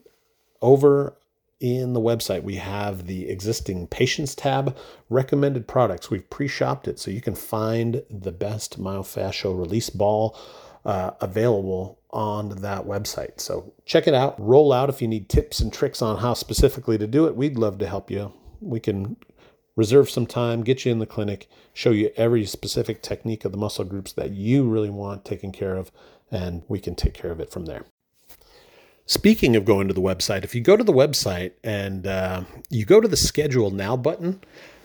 Over 0.60 1.16
in 1.62 1.93
the 1.93 2.02
website, 2.02 2.43
we 2.43 2.56
have 2.56 3.06
the 3.06 3.30
existing 3.30 3.88
patients 3.88 4.34
tab, 4.34 4.76
recommended 5.10 5.67
products. 5.67 6.10
We've 6.10 6.30
pre 6.30 6.47
shopped 6.47 6.88
it 6.88 7.00
so 7.00 7.12
you 7.12 7.21
can 7.21 7.36
find 7.36 8.04
the 8.10 8.32
best 8.32 8.82
myofascial 8.82 9.58
release 9.58 9.91
ball 9.91 10.36
uh, 10.84 11.12
available 11.21 12.00
on 12.10 12.50
that 12.62 12.86
website. 12.86 13.39
So 13.39 13.74
check 13.86 14.08
it 14.08 14.15
out. 14.15 14.36
Roll 14.39 14.74
out 14.74 14.89
if 14.89 15.02
you 15.02 15.08
need 15.08 15.30
tips 15.30 15.60
and 15.60 15.71
tricks 15.71 16.02
on 16.02 16.17
how 16.17 16.34
specifically 16.34 16.97
to 16.97 17.08
do 17.08 17.28
it. 17.28 17.36
We'd 17.36 17.58
love 17.58 17.78
to 17.78 17.88
help 17.88 18.10
you. 18.10 18.34
We 18.60 18.80
can 18.80 19.15
reserve 19.76 20.10
some 20.10 20.26
time, 20.26 20.63
get 20.63 20.84
you 20.84 20.91
in 20.91 21.00
the 21.00 21.06
clinic, 21.06 21.47
show 21.74 21.91
you 21.91 22.12
every 22.17 22.45
specific 22.45 23.02
technique 23.02 23.45
of 23.45 23.52
the 23.52 23.58
muscle 23.58 23.86
groups 23.86 24.12
that 24.13 24.32
you 24.32 24.67
really 24.67 24.89
want 24.89 25.24
taken 25.24 25.52
care 25.52 25.76
of, 25.76 25.91
and 26.32 26.63
we 26.67 26.80
can 26.80 26.95
take 26.95 27.13
care 27.13 27.32
of 27.32 27.39
it 27.39 27.52
from 27.52 27.65
there. 27.65 27.86
Speaking 29.06 29.56
of 29.56 29.66
going 29.66 29.88
to 29.88 29.94
the 29.94 30.02
website, 30.02 30.44
if 30.44 30.56
you 30.56 30.62
go 30.62 30.78
to 30.78 30.84
the 30.84 30.94
website 30.94 31.52
and 31.64 32.08
uh, 32.08 32.44
you 32.70 32.86
go 32.86 33.02
to 33.02 33.08
the 33.08 33.18
schedule 33.18 33.72
now 33.72 33.98
button, 33.98 34.42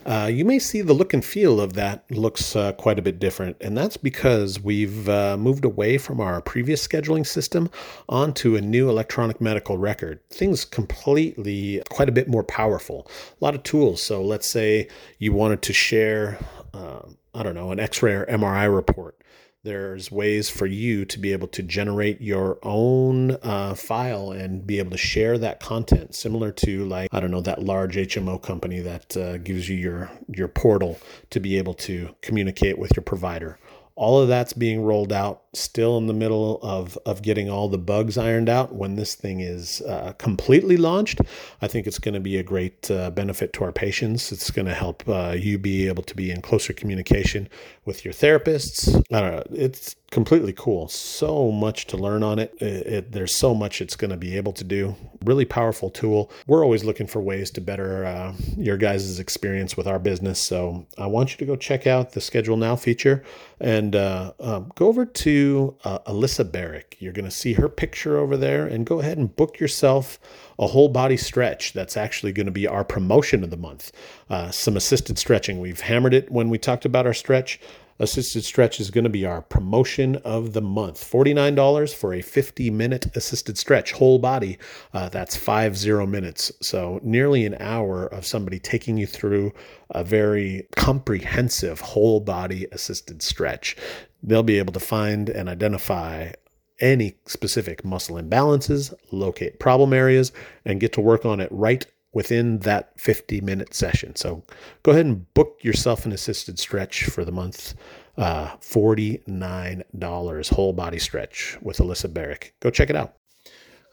uh, 0.06 0.30
you 0.32 0.44
may 0.44 0.58
see 0.60 0.82
the 0.82 0.92
look 0.92 1.12
and 1.12 1.24
feel 1.24 1.60
of 1.60 1.72
that 1.72 2.08
looks 2.12 2.54
uh, 2.54 2.70
quite 2.72 2.96
a 2.96 3.02
bit 3.02 3.18
different. 3.18 3.56
And 3.60 3.76
that's 3.76 3.96
because 3.96 4.60
we've 4.60 5.08
uh, 5.08 5.36
moved 5.36 5.64
away 5.64 5.98
from 5.98 6.20
our 6.20 6.40
previous 6.40 6.86
scheduling 6.86 7.26
system 7.26 7.68
onto 8.08 8.54
a 8.54 8.60
new 8.60 8.88
electronic 8.88 9.40
medical 9.40 9.78
record. 9.78 10.20
Things 10.30 10.64
completely 10.64 11.82
quite 11.90 12.08
a 12.08 12.12
bit 12.12 12.28
more 12.28 12.44
powerful. 12.44 13.10
A 13.40 13.44
lot 13.44 13.56
of 13.56 13.64
tools. 13.64 14.00
So 14.00 14.22
let's 14.22 14.48
say 14.48 14.88
you 15.18 15.32
wanted 15.32 15.62
to 15.62 15.72
share, 15.72 16.38
uh, 16.72 17.00
I 17.34 17.42
don't 17.42 17.56
know, 17.56 17.72
an 17.72 17.80
x 17.80 18.00
ray 18.00 18.14
or 18.14 18.26
MRI 18.26 18.72
report 18.72 19.20
there's 19.66 20.12
ways 20.12 20.48
for 20.48 20.64
you 20.66 21.04
to 21.04 21.18
be 21.18 21.32
able 21.32 21.48
to 21.48 21.62
generate 21.62 22.20
your 22.20 22.58
own 22.62 23.32
uh, 23.42 23.74
file 23.74 24.30
and 24.30 24.64
be 24.64 24.78
able 24.78 24.92
to 24.92 24.96
share 24.96 25.36
that 25.36 25.58
content 25.58 26.14
similar 26.14 26.52
to 26.52 26.84
like 26.84 27.08
i 27.12 27.18
don't 27.18 27.32
know 27.32 27.40
that 27.40 27.62
large 27.62 27.96
hmo 27.96 28.40
company 28.40 28.78
that 28.78 29.16
uh, 29.16 29.36
gives 29.38 29.68
you 29.68 29.76
your 29.76 30.10
your 30.28 30.46
portal 30.46 30.98
to 31.30 31.40
be 31.40 31.58
able 31.58 31.74
to 31.74 32.14
communicate 32.22 32.78
with 32.78 32.94
your 32.94 33.02
provider 33.02 33.58
all 33.96 34.20
of 34.20 34.28
that's 34.28 34.52
being 34.52 34.82
rolled 34.82 35.12
out 35.12 35.42
still 35.54 35.98
in 35.98 36.06
the 36.06 36.14
middle 36.14 36.60
of, 36.62 36.96
of 37.04 37.22
getting 37.22 37.50
all 37.50 37.68
the 37.68 37.78
bugs 37.78 38.16
ironed 38.16 38.48
out. 38.48 38.74
When 38.74 38.94
this 38.94 39.14
thing 39.14 39.40
is 39.40 39.80
uh, 39.82 40.12
completely 40.18 40.76
launched 40.76 41.20
i 41.62 41.68
think 41.68 41.86
it's 41.86 41.98
going 41.98 42.14
to 42.14 42.20
be 42.20 42.36
a 42.36 42.42
great 42.42 42.90
uh, 42.90 43.10
benefit 43.10 43.52
to 43.54 43.64
our 43.64 43.72
patients. 43.72 44.32
It's 44.32 44.50
going 44.50 44.66
to 44.66 44.74
help 44.74 45.02
uh, 45.08 45.34
you 45.36 45.58
be 45.58 45.88
able 45.88 46.02
to 46.04 46.14
be 46.14 46.30
in 46.30 46.42
closer 46.42 46.72
communication 46.72 47.48
with 47.84 48.04
your 48.04 48.14
therapists. 48.14 49.02
I 49.12 49.20
don't 49.20 49.32
know. 49.32 49.42
It's 49.52 49.96
completely 50.16 50.54
cool 50.54 50.88
so 50.88 51.52
much 51.52 51.86
to 51.86 51.94
learn 51.94 52.22
on 52.22 52.38
it, 52.38 52.50
it, 52.58 52.86
it 52.86 53.12
there's 53.12 53.34
so 53.34 53.54
much 53.54 53.82
it's 53.82 53.96
going 53.96 54.10
to 54.10 54.16
be 54.16 54.34
able 54.34 54.50
to 54.50 54.64
do 54.64 54.96
really 55.26 55.44
powerful 55.44 55.90
tool 55.90 56.32
we're 56.46 56.64
always 56.64 56.84
looking 56.84 57.06
for 57.06 57.20
ways 57.20 57.50
to 57.50 57.60
better 57.60 58.02
uh, 58.06 58.32
your 58.56 58.78
guys' 58.78 59.18
experience 59.18 59.76
with 59.76 59.86
our 59.86 59.98
business 59.98 60.42
so 60.42 60.86
i 60.96 61.06
want 61.06 61.32
you 61.32 61.36
to 61.36 61.44
go 61.44 61.54
check 61.54 61.86
out 61.86 62.12
the 62.12 62.20
schedule 62.22 62.56
now 62.56 62.74
feature 62.74 63.22
and 63.60 63.94
uh, 63.94 64.32
um, 64.40 64.72
go 64.74 64.86
over 64.86 65.06
to 65.06 65.76
uh, 65.84 65.98
Alyssa 66.00 66.50
Barrick. 66.50 66.96
You're 66.98 67.12
going 67.12 67.24
to 67.24 67.30
see 67.30 67.54
her 67.54 67.68
picture 67.68 68.18
over 68.18 68.36
there 68.36 68.66
and 68.66 68.84
go 68.84 69.00
ahead 69.00 69.16
and 69.16 69.34
book 69.34 69.58
yourself 69.58 70.18
a 70.58 70.66
whole 70.66 70.88
body 70.88 71.16
stretch. 71.16 71.72
That's 71.72 71.96
actually 71.96 72.32
going 72.32 72.46
to 72.46 72.52
be 72.52 72.66
our 72.66 72.84
promotion 72.84 73.42
of 73.42 73.50
the 73.50 73.56
month. 73.56 73.92
Uh, 74.28 74.50
some 74.50 74.76
assisted 74.76 75.18
stretching. 75.18 75.58
We've 75.58 75.80
hammered 75.80 76.12
it 76.12 76.30
when 76.30 76.50
we 76.50 76.58
talked 76.58 76.84
about 76.84 77.06
our 77.06 77.14
stretch. 77.14 77.58
Assisted 77.98 78.44
stretch 78.44 78.78
is 78.78 78.90
going 78.90 79.04
to 79.04 79.10
be 79.10 79.24
our 79.24 79.40
promotion 79.40 80.16
of 80.16 80.52
the 80.52 80.60
month. 80.60 81.02
$49 81.02 81.94
for 81.94 82.12
a 82.12 82.20
50 82.20 82.70
minute 82.70 83.06
assisted 83.16 83.56
stretch, 83.56 83.92
whole 83.92 84.18
body. 84.18 84.58
Uh, 84.92 85.08
that's 85.08 85.34
five 85.34 85.76
zero 85.78 86.06
minutes. 86.06 86.52
So 86.60 87.00
nearly 87.02 87.46
an 87.46 87.56
hour 87.58 88.06
of 88.06 88.26
somebody 88.26 88.58
taking 88.58 88.98
you 88.98 89.06
through 89.06 89.52
a 89.90 90.04
very 90.04 90.68
comprehensive 90.76 91.80
whole 91.80 92.20
body 92.20 92.66
assisted 92.70 93.22
stretch. 93.22 93.76
They'll 94.22 94.42
be 94.42 94.58
able 94.58 94.74
to 94.74 94.80
find 94.80 95.30
and 95.30 95.48
identify 95.48 96.32
any 96.80 97.16
specific 97.26 97.84
muscle 97.84 98.16
imbalances, 98.16 98.92
locate 99.10 99.58
problem 99.58 99.94
areas, 99.94 100.32
and 100.66 100.80
get 100.80 100.92
to 100.92 101.00
work 101.00 101.24
on 101.24 101.40
it 101.40 101.48
right 101.50 101.86
within 102.16 102.60
that 102.60 102.98
50 102.98 103.42
minute 103.42 103.74
session. 103.74 104.16
So 104.16 104.42
go 104.82 104.92
ahead 104.92 105.04
and 105.04 105.34
book 105.34 105.58
yourself 105.60 106.06
an 106.06 106.12
assisted 106.12 106.58
stretch 106.58 107.04
for 107.04 107.26
the 107.26 107.30
month. 107.30 107.74
Uh, 108.16 108.56
$49 108.62 110.48
whole 110.48 110.72
body 110.72 110.98
stretch 110.98 111.58
with 111.60 111.76
Alyssa 111.76 112.10
Barrick. 112.12 112.54
Go 112.60 112.70
check 112.70 112.88
it 112.88 112.96
out. 112.96 113.16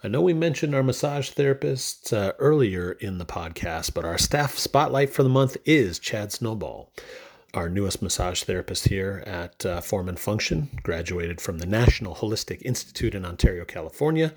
I 0.01 0.07
know 0.07 0.21
we 0.21 0.33
mentioned 0.33 0.73
our 0.73 0.83
massage 0.83 1.31
therapists 1.31 2.13
uh, 2.13 2.31
earlier 2.39 2.93
in 2.93 3.17
the 3.17 3.25
podcast, 3.25 3.93
but 3.93 4.05
our 4.05 4.17
staff 4.17 4.57
spotlight 4.57 5.09
for 5.09 5.23
the 5.23 5.29
month 5.29 5.57
is 5.65 5.99
Chad 5.99 6.31
Snowball, 6.31 6.93
our 7.53 7.67
newest 7.67 8.01
massage 8.01 8.43
therapist 8.43 8.87
here 8.87 9.21
at 9.27 9.65
uh, 9.65 9.81
Form 9.81 10.07
and 10.07 10.17
Function, 10.17 10.69
graduated 10.81 11.41
from 11.41 11.57
the 11.57 11.65
National 11.65 12.15
Holistic 12.15 12.61
Institute 12.61 13.15
in 13.15 13.25
Ontario, 13.25 13.65
California 13.65 14.33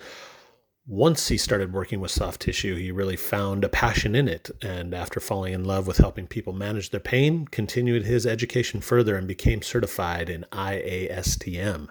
once 0.88 1.28
he 1.28 1.36
started 1.36 1.72
working 1.72 1.98
with 1.98 2.12
soft 2.12 2.42
tissue, 2.42 2.76
he 2.76 2.92
really 2.92 3.16
found 3.16 3.64
a 3.64 3.68
passion 3.68 4.14
in 4.14 4.28
it. 4.28 4.50
And 4.62 4.94
after 4.94 5.18
falling 5.18 5.52
in 5.52 5.64
love 5.64 5.86
with 5.88 5.98
helping 5.98 6.28
people 6.28 6.52
manage 6.52 6.90
their 6.90 7.00
pain, 7.00 7.46
continued 7.46 8.04
his 8.04 8.24
education 8.24 8.80
further 8.80 9.16
and 9.16 9.26
became 9.26 9.62
certified 9.62 10.30
in 10.30 10.46
IASTM, 10.52 11.88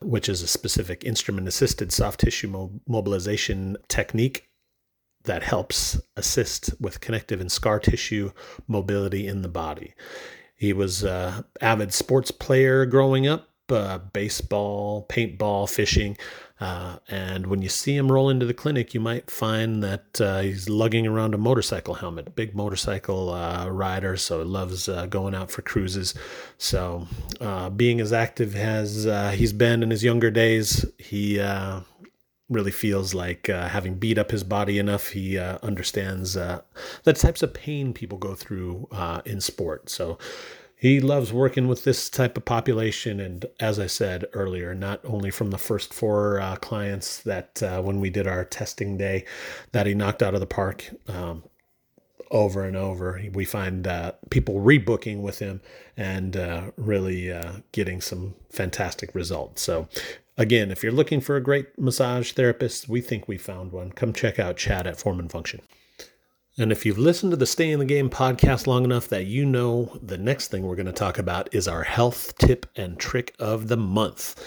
which 0.00 0.28
is 0.28 0.40
a 0.40 0.46
specific 0.46 1.04
instrument 1.04 1.48
assisted 1.48 1.92
soft 1.92 2.20
tissue 2.20 2.48
mo- 2.48 2.80
mobilization 2.88 3.76
technique 3.88 4.48
that 5.24 5.42
helps 5.42 6.00
assist 6.16 6.72
with 6.80 7.00
connective 7.00 7.42
and 7.42 7.52
scar 7.52 7.78
tissue 7.78 8.32
mobility 8.66 9.26
in 9.26 9.42
the 9.42 9.48
body. 9.48 9.92
He 10.56 10.72
was 10.72 11.02
an 11.02 11.44
avid 11.60 11.92
sports 11.92 12.30
player 12.30 12.86
growing 12.86 13.26
up, 13.26 13.49
uh, 13.72 13.98
baseball, 14.12 15.06
paintball, 15.08 15.68
fishing. 15.68 16.16
Uh, 16.60 16.96
and 17.08 17.46
when 17.46 17.62
you 17.62 17.70
see 17.70 17.96
him 17.96 18.12
roll 18.12 18.28
into 18.28 18.44
the 18.44 18.52
clinic, 18.52 18.92
you 18.92 19.00
might 19.00 19.30
find 19.30 19.82
that 19.82 20.20
uh, 20.20 20.40
he's 20.40 20.68
lugging 20.68 21.06
around 21.06 21.34
a 21.34 21.38
motorcycle 21.38 21.94
helmet, 21.94 22.36
big 22.36 22.54
motorcycle 22.54 23.30
uh, 23.30 23.66
rider, 23.68 24.14
so 24.16 24.42
loves 24.42 24.86
uh, 24.86 25.06
going 25.06 25.34
out 25.34 25.50
for 25.50 25.62
cruises. 25.62 26.12
So, 26.58 27.06
uh, 27.40 27.70
being 27.70 27.98
as 27.98 28.12
active 28.12 28.54
as 28.54 29.06
uh, 29.06 29.30
he's 29.30 29.54
been 29.54 29.82
in 29.82 29.90
his 29.90 30.04
younger 30.04 30.30
days, 30.30 30.84
he 30.98 31.40
really 32.50 32.72
feels 32.72 33.14
like 33.14 33.46
having 33.46 33.94
beat 33.94 34.18
up 34.18 34.30
his 34.32 34.44
body 34.44 34.78
enough, 34.78 35.08
he 35.08 35.38
understands 35.38 36.34
the 36.34 36.62
types 37.14 37.42
of 37.42 37.54
pain 37.54 37.94
people 37.94 38.18
go 38.18 38.34
through 38.34 38.86
in 39.24 39.40
sport. 39.40 39.88
So, 39.88 40.18
he 40.80 40.98
loves 40.98 41.30
working 41.30 41.68
with 41.68 41.84
this 41.84 42.08
type 42.08 42.38
of 42.38 42.46
population. 42.46 43.20
And 43.20 43.44
as 43.60 43.78
I 43.78 43.86
said 43.86 44.24
earlier, 44.32 44.74
not 44.74 45.00
only 45.04 45.30
from 45.30 45.50
the 45.50 45.58
first 45.58 45.92
four 45.92 46.40
uh, 46.40 46.56
clients 46.56 47.22
that 47.24 47.62
uh, 47.62 47.82
when 47.82 48.00
we 48.00 48.08
did 48.08 48.26
our 48.26 48.46
testing 48.46 48.96
day 48.96 49.26
that 49.72 49.86
he 49.86 49.92
knocked 49.92 50.22
out 50.22 50.32
of 50.32 50.40
the 50.40 50.46
park 50.46 50.88
um, 51.06 51.42
over 52.30 52.64
and 52.64 52.78
over, 52.78 53.20
we 53.34 53.44
find 53.44 53.86
uh, 53.86 54.12
people 54.30 54.54
rebooking 54.54 55.20
with 55.20 55.38
him 55.38 55.60
and 55.98 56.34
uh, 56.34 56.70
really 56.78 57.30
uh, 57.30 57.52
getting 57.72 58.00
some 58.00 58.34
fantastic 58.48 59.14
results. 59.14 59.60
So, 59.60 59.86
again, 60.38 60.70
if 60.70 60.82
you're 60.82 60.92
looking 60.92 61.20
for 61.20 61.36
a 61.36 61.42
great 61.42 61.78
massage 61.78 62.32
therapist, 62.32 62.88
we 62.88 63.02
think 63.02 63.28
we 63.28 63.36
found 63.36 63.72
one. 63.72 63.92
Come 63.92 64.14
check 64.14 64.38
out 64.38 64.56
Chad 64.56 64.86
at 64.86 64.98
Form 64.98 65.20
and 65.20 65.30
Function. 65.30 65.60
And 66.60 66.70
if 66.70 66.84
you've 66.84 66.98
listened 66.98 67.30
to 67.30 67.38
the 67.38 67.46
Stay 67.46 67.70
in 67.70 67.78
the 67.78 67.86
Game 67.86 68.10
podcast 68.10 68.66
long 68.66 68.84
enough 68.84 69.08
that 69.08 69.24
you 69.24 69.46
know 69.46 69.98
the 70.02 70.18
next 70.18 70.48
thing 70.48 70.62
we're 70.62 70.76
going 70.76 70.84
to 70.84 70.92
talk 70.92 71.18
about 71.18 71.54
is 71.54 71.66
our 71.66 71.84
health 71.84 72.36
tip 72.36 72.66
and 72.76 72.98
trick 72.98 73.34
of 73.38 73.68
the 73.68 73.78
month. 73.78 74.38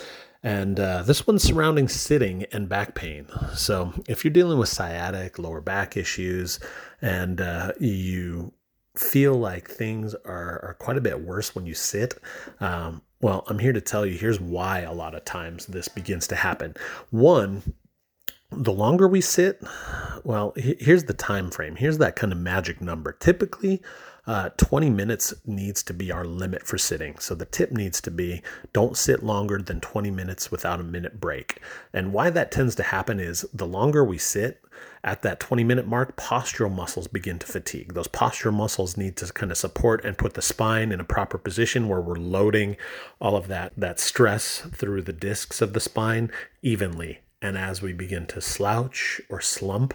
And 0.43 0.79
uh, 0.79 1.01
this 1.01 1.25
one's 1.25 1.41
surrounding 1.41 1.87
sitting 1.87 2.45
and 2.51 2.69
back 2.69 2.93
pain. 2.93 3.25
So 3.55 3.93
if 4.07 4.23
you're 4.23 4.31
dealing 4.31 4.59
with 4.59 4.69
sciatic, 4.69 5.39
lower 5.39 5.59
back 5.59 5.97
issues, 5.97 6.59
and 7.01 7.41
uh, 7.41 7.71
you 7.79 8.53
feel 8.95 9.33
like 9.33 9.67
things 9.67 10.13
are, 10.13 10.59
are 10.63 10.77
quite 10.79 10.97
a 10.97 11.01
bit 11.01 11.19
worse 11.19 11.55
when 11.55 11.65
you 11.65 11.73
sit, 11.73 12.19
um, 12.59 13.01
well, 13.21 13.43
I'm 13.47 13.57
here 13.57 13.73
to 13.73 13.81
tell 13.81 14.05
you 14.05 14.19
here's 14.19 14.39
why 14.39 14.81
a 14.81 14.93
lot 14.93 15.15
of 15.15 15.25
times 15.25 15.65
this 15.65 15.87
begins 15.87 16.27
to 16.27 16.35
happen. 16.35 16.75
One, 17.09 17.63
the 18.57 18.73
longer 18.73 19.07
we 19.07 19.21
sit, 19.21 19.61
well, 20.23 20.53
here's 20.55 21.05
the 21.05 21.13
time 21.13 21.51
frame. 21.51 21.75
Here's 21.75 21.97
that 21.97 22.15
kind 22.15 22.31
of 22.31 22.39
magic 22.39 22.81
number. 22.81 23.11
Typically, 23.13 23.81
uh, 24.25 24.49
20 24.55 24.89
minutes 24.89 25.33
needs 25.45 25.83
to 25.83 25.93
be 25.93 26.11
our 26.11 26.25
limit 26.25 26.65
for 26.65 26.77
sitting. 26.77 27.17
So 27.19 27.35
the 27.35 27.45
tip 27.45 27.71
needs 27.71 27.99
to 28.01 28.11
be 28.11 28.41
don't 28.71 28.95
sit 28.95 29.21
longer 29.21 29.61
than 29.61 29.81
20 29.81 30.11
minutes 30.11 30.49
without 30.49 30.79
a 30.79 30.83
minute 30.83 31.19
break. 31.19 31.59
And 31.91 32.13
why 32.13 32.29
that 32.29 32.51
tends 32.51 32.75
to 32.75 32.83
happen 32.83 33.19
is 33.19 33.45
the 33.53 33.67
longer 33.67 34.03
we 34.03 34.17
sit, 34.17 34.63
at 35.03 35.21
that 35.21 35.39
20 35.39 35.63
minute 35.63 35.87
mark, 35.87 36.15
postural 36.15 36.73
muscles 36.73 37.07
begin 37.07 37.37
to 37.39 37.47
fatigue. 37.47 37.93
Those 37.93 38.07
postural 38.07 38.53
muscles 38.53 38.95
need 38.95 39.17
to 39.17 39.31
kind 39.33 39.51
of 39.51 39.57
support 39.57 40.03
and 40.05 40.17
put 40.17 40.33
the 40.33 40.41
spine 40.41 40.91
in 40.91 40.99
a 40.99 41.05
proper 41.05 41.37
position 41.37 41.89
where 41.89 42.01
we're 42.01 42.15
loading 42.15 42.77
all 43.19 43.35
of 43.35 43.47
that, 43.47 43.73
that 43.75 43.99
stress 43.99 44.59
through 44.71 45.01
the 45.01 45.13
discs 45.13 45.61
of 45.61 45.73
the 45.73 45.79
spine 45.79 46.31
evenly 46.61 47.19
and 47.43 47.57
as 47.57 47.81
we 47.81 47.91
begin 47.91 48.25
to 48.27 48.39
slouch 48.39 49.19
or 49.29 49.41
slump, 49.41 49.93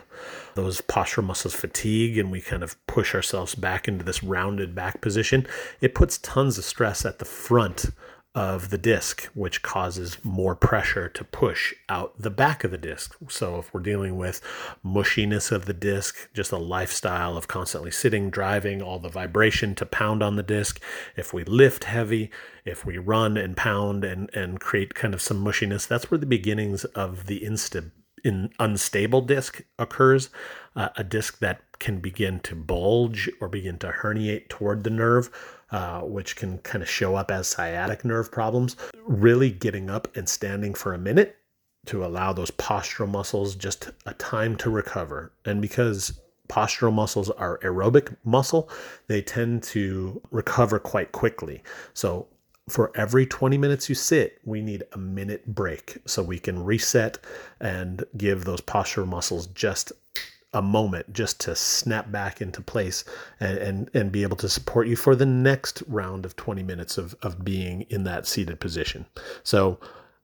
those 0.55 0.83
postural 0.83 1.25
muscles 1.25 1.55
fatigue 1.55 2.19
and 2.19 2.31
we 2.31 2.43
kind 2.43 2.63
of 2.63 2.77
push 2.87 3.15
ourselves 3.15 3.55
back 3.55 3.89
into 3.89 4.05
this 4.05 4.23
rounded 4.23 4.75
back 4.75 5.01
position. 5.01 5.47
It 5.81 5.95
puts 5.95 6.19
tons 6.19 6.59
of 6.59 6.65
stress 6.65 7.07
at 7.07 7.19
the 7.19 7.25
front 7.25 7.87
of 8.35 8.71
the 8.71 8.79
disc, 8.79 9.25
which 9.35 9.63
causes 9.63 10.19
more 10.23 10.55
pressure 10.55 11.09
to 11.09 11.25
push 11.25 11.75
out 11.89 12.21
the 12.21 12.31
back 12.31 12.63
of 12.63 12.71
the 12.71 12.79
disc. 12.79 13.17
So, 13.29 13.59
if 13.59 13.73
we're 13.73 13.81
dealing 13.81 14.17
with 14.17 14.41
mushiness 14.85 15.51
of 15.51 15.65
the 15.67 15.73
disc, 15.73 16.29
just 16.35 16.53
a 16.53 16.59
lifestyle 16.59 17.37
of 17.37 17.49
constantly 17.49 17.91
sitting, 17.91 18.31
driving, 18.31 18.81
all 18.83 18.99
the 18.99 19.09
vibration 19.09 19.75
to 19.77 19.87
pound 19.87 20.23
on 20.23 20.37
the 20.37 20.43
disc, 20.43 20.81
if 21.17 21.33
we 21.33 21.43
lift 21.45 21.85
heavy, 21.85 22.31
if 22.65 22.85
we 22.85 22.99
run 22.99 23.37
and 23.37 23.57
pound 23.57 24.05
and, 24.05 24.31
and 24.35 24.61
create 24.61 24.95
kind 24.95 25.15
of 25.15 25.23
some 25.23 25.43
mushiness, 25.43 25.89
that's 25.89 26.11
where 26.11 26.19
the 26.19 26.27
beginnings 26.27 26.85
of 26.85 27.27
the 27.27 27.41
insta 27.41 27.91
in 28.25 28.51
unstable 28.59 29.21
disc 29.21 29.63
occurs, 29.79 30.31
uh, 30.77 30.89
a 30.97 31.05
disc 31.05 31.39
that 31.39 31.61
can 31.79 32.01
begin 32.01 32.41
to 32.41 32.55
bulge 32.55 33.31
or 33.41 33.49
begin 33.49 33.79
to 33.79 33.89
herniate 34.03 34.49
toward 34.49 34.85
the 34.85 34.91
nerve 34.91 35.31
uh, 35.71 36.01
which 36.01 36.37
can 36.37 36.59
kind 36.59 36.83
of 36.83 36.89
show 36.89 37.15
up 37.15 37.31
as 37.31 37.49
sciatic 37.49 38.05
nerve 38.05 38.31
problems. 38.31 38.77
Really 39.05 39.51
getting 39.51 39.91
up 39.91 40.15
and 40.17 40.29
standing 40.29 40.75
for 40.75 40.95
a 40.95 40.99
minute 40.99 41.37
to 41.87 42.05
allow 42.05 42.33
those 42.33 42.51
postural 42.53 43.09
muscles 43.09 43.55
just 43.55 43.91
a 44.07 44.15
time 44.15 44.57
to 44.57 44.71
recover. 44.71 45.33
And 45.45 45.61
because 45.63 46.21
postural 46.49 46.93
muscles 46.93 47.31
are 47.31 47.59
aerobic 47.59 48.17
muscle, 48.25 48.69
they 49.07 49.23
tend 49.23 49.63
to 49.63 50.21
recover 50.31 50.79
quite 50.79 51.13
quickly. 51.13 51.63
So 51.95 52.27
for 52.69 52.93
every 52.95 53.27
20 53.27 53.57
minutes 53.59 53.89
you 53.89 53.95
sit, 53.95 54.41
we 54.45 54.61
need 54.61 54.85
a 54.93 54.99
minute 54.99 55.47
break 55.47 55.99
so 56.07 56.23
we 56.23 56.39
can 56.39 56.63
reset 56.63 57.19
and 57.61 58.05
give 58.17 58.45
those 58.45 58.61
postural 58.61 59.07
muscles 59.07 59.47
just 59.49 59.93
a 60.53 60.63
moment 60.63 61.13
just 61.13 61.41
to 61.41 61.55
snap 61.55 62.11
back 62.11 62.41
into 62.41 62.61
place 62.61 63.05
and, 63.39 63.59
and, 63.59 63.91
and 63.93 64.13
be 64.13 64.23
able 64.23 64.37
to 64.37 64.49
support 64.49 64.87
you 64.87 64.97
for 64.97 65.15
the 65.15 65.27
next 65.27 65.83
round 65.87 66.25
of 66.25 66.37
20 66.37 66.63
minutes 66.63 66.97
of, 66.97 67.15
of 67.23 67.45
being 67.45 67.83
in 67.91 68.05
that 68.05 68.27
seated 68.27 68.59
position. 68.59 69.07
So, 69.43 69.79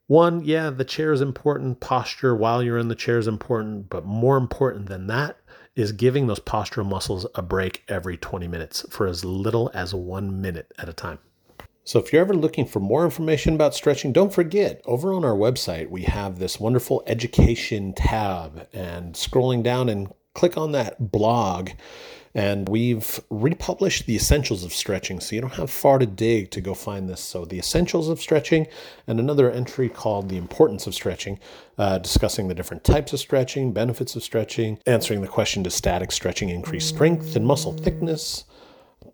one, 0.07 0.45
yeah, 0.45 0.71
the 0.71 0.85
chair 0.85 1.13
is 1.13 1.21
important. 1.21 1.81
Posture 1.81 2.35
while 2.35 2.63
you're 2.63 2.79
in 2.79 2.89
the 2.89 2.95
chair 2.95 3.19
is 3.19 3.27
important. 3.27 3.89
But 3.89 4.05
more 4.05 4.37
important 4.37 4.87
than 4.87 5.07
that 5.07 5.39
is 5.75 5.93
giving 5.93 6.27
those 6.27 6.41
postural 6.41 6.87
muscles 6.87 7.27
a 7.35 7.43
break 7.43 7.83
every 7.89 8.17
20 8.17 8.47
minutes 8.47 8.85
for 8.91 9.07
as 9.07 9.25
little 9.25 9.71
as 9.75 9.95
one 9.95 10.41
minute 10.41 10.73
at 10.79 10.89
a 10.89 10.93
time. 10.93 11.19
So, 11.87 11.99
if 11.99 12.13
you're 12.13 12.23
ever 12.23 12.33
looking 12.33 12.65
for 12.65 12.81
more 12.81 13.05
information 13.05 13.55
about 13.55 13.75
stretching, 13.75 14.11
don't 14.11 14.33
forget 14.33 14.81
over 14.87 15.13
on 15.13 15.23
our 15.23 15.37
website, 15.37 15.91
we 15.91 16.05
have 16.05 16.39
this 16.39 16.59
wonderful 16.59 17.03
education 17.07 17.93
tab. 17.93 18.67
And 18.73 19.15
scrolling 19.15 19.63
down 19.63 19.91
and 19.91 20.11
click 20.33 20.57
on 20.57 20.73
that 20.73 21.13
blog, 21.13 21.71
and 22.35 22.71
we've 22.71 23.21
republished 23.29 24.07
the 24.07 24.17
essentials 24.17 24.65
of 24.65 24.73
stretching. 24.73 25.21
So, 25.21 25.35
you 25.35 25.43
don't 25.43 25.53
have 25.55 25.71
far 25.71 25.99
to 25.99 26.07
dig 26.07 26.51
to 26.53 26.63
go 26.63 26.73
find 26.73 27.07
this. 27.07 27.21
So, 27.21 27.45
the 27.45 27.59
essentials 27.59 28.09
of 28.09 28.19
stretching, 28.19 28.67
and 29.07 29.21
another 29.21 29.51
entry 29.51 29.91
called 29.91 30.31
the 30.31 30.39
importance 30.39 30.87
of 30.87 30.95
stretching, 30.95 31.39
uh, 31.77 31.99
discussing 31.99 32.49
the 32.49 32.55
different 32.55 32.85
types 32.85 33.13
of 33.13 33.21
stretching, 33.21 33.75
benefits 33.75 34.17
of 34.17 34.23
stretching, 34.23 34.79
answering 34.87 35.21
the 35.21 35.29
question 35.29 35.63
Does 35.63 35.75
static 35.75 36.13
stretching 36.13 36.49
increase 36.49 36.87
strength 36.87 37.37
and 37.37 37.47
muscle 37.47 37.75
thickness? 37.75 38.45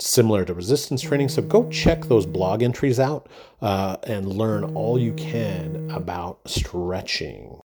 Similar 0.01 0.45
to 0.45 0.55
resistance 0.55 1.03
training. 1.03 1.29
So 1.29 1.43
go 1.43 1.69
check 1.71 2.05
those 2.05 2.27
blog 2.27 2.63
entries 2.63 2.99
out 2.99 3.29
uh, 3.61 3.97
and 4.05 4.27
learn 4.27 4.65
all 4.75 4.99
you 4.99 5.13
can 5.15 5.91
about 5.91 6.41
stretching. 6.47 7.61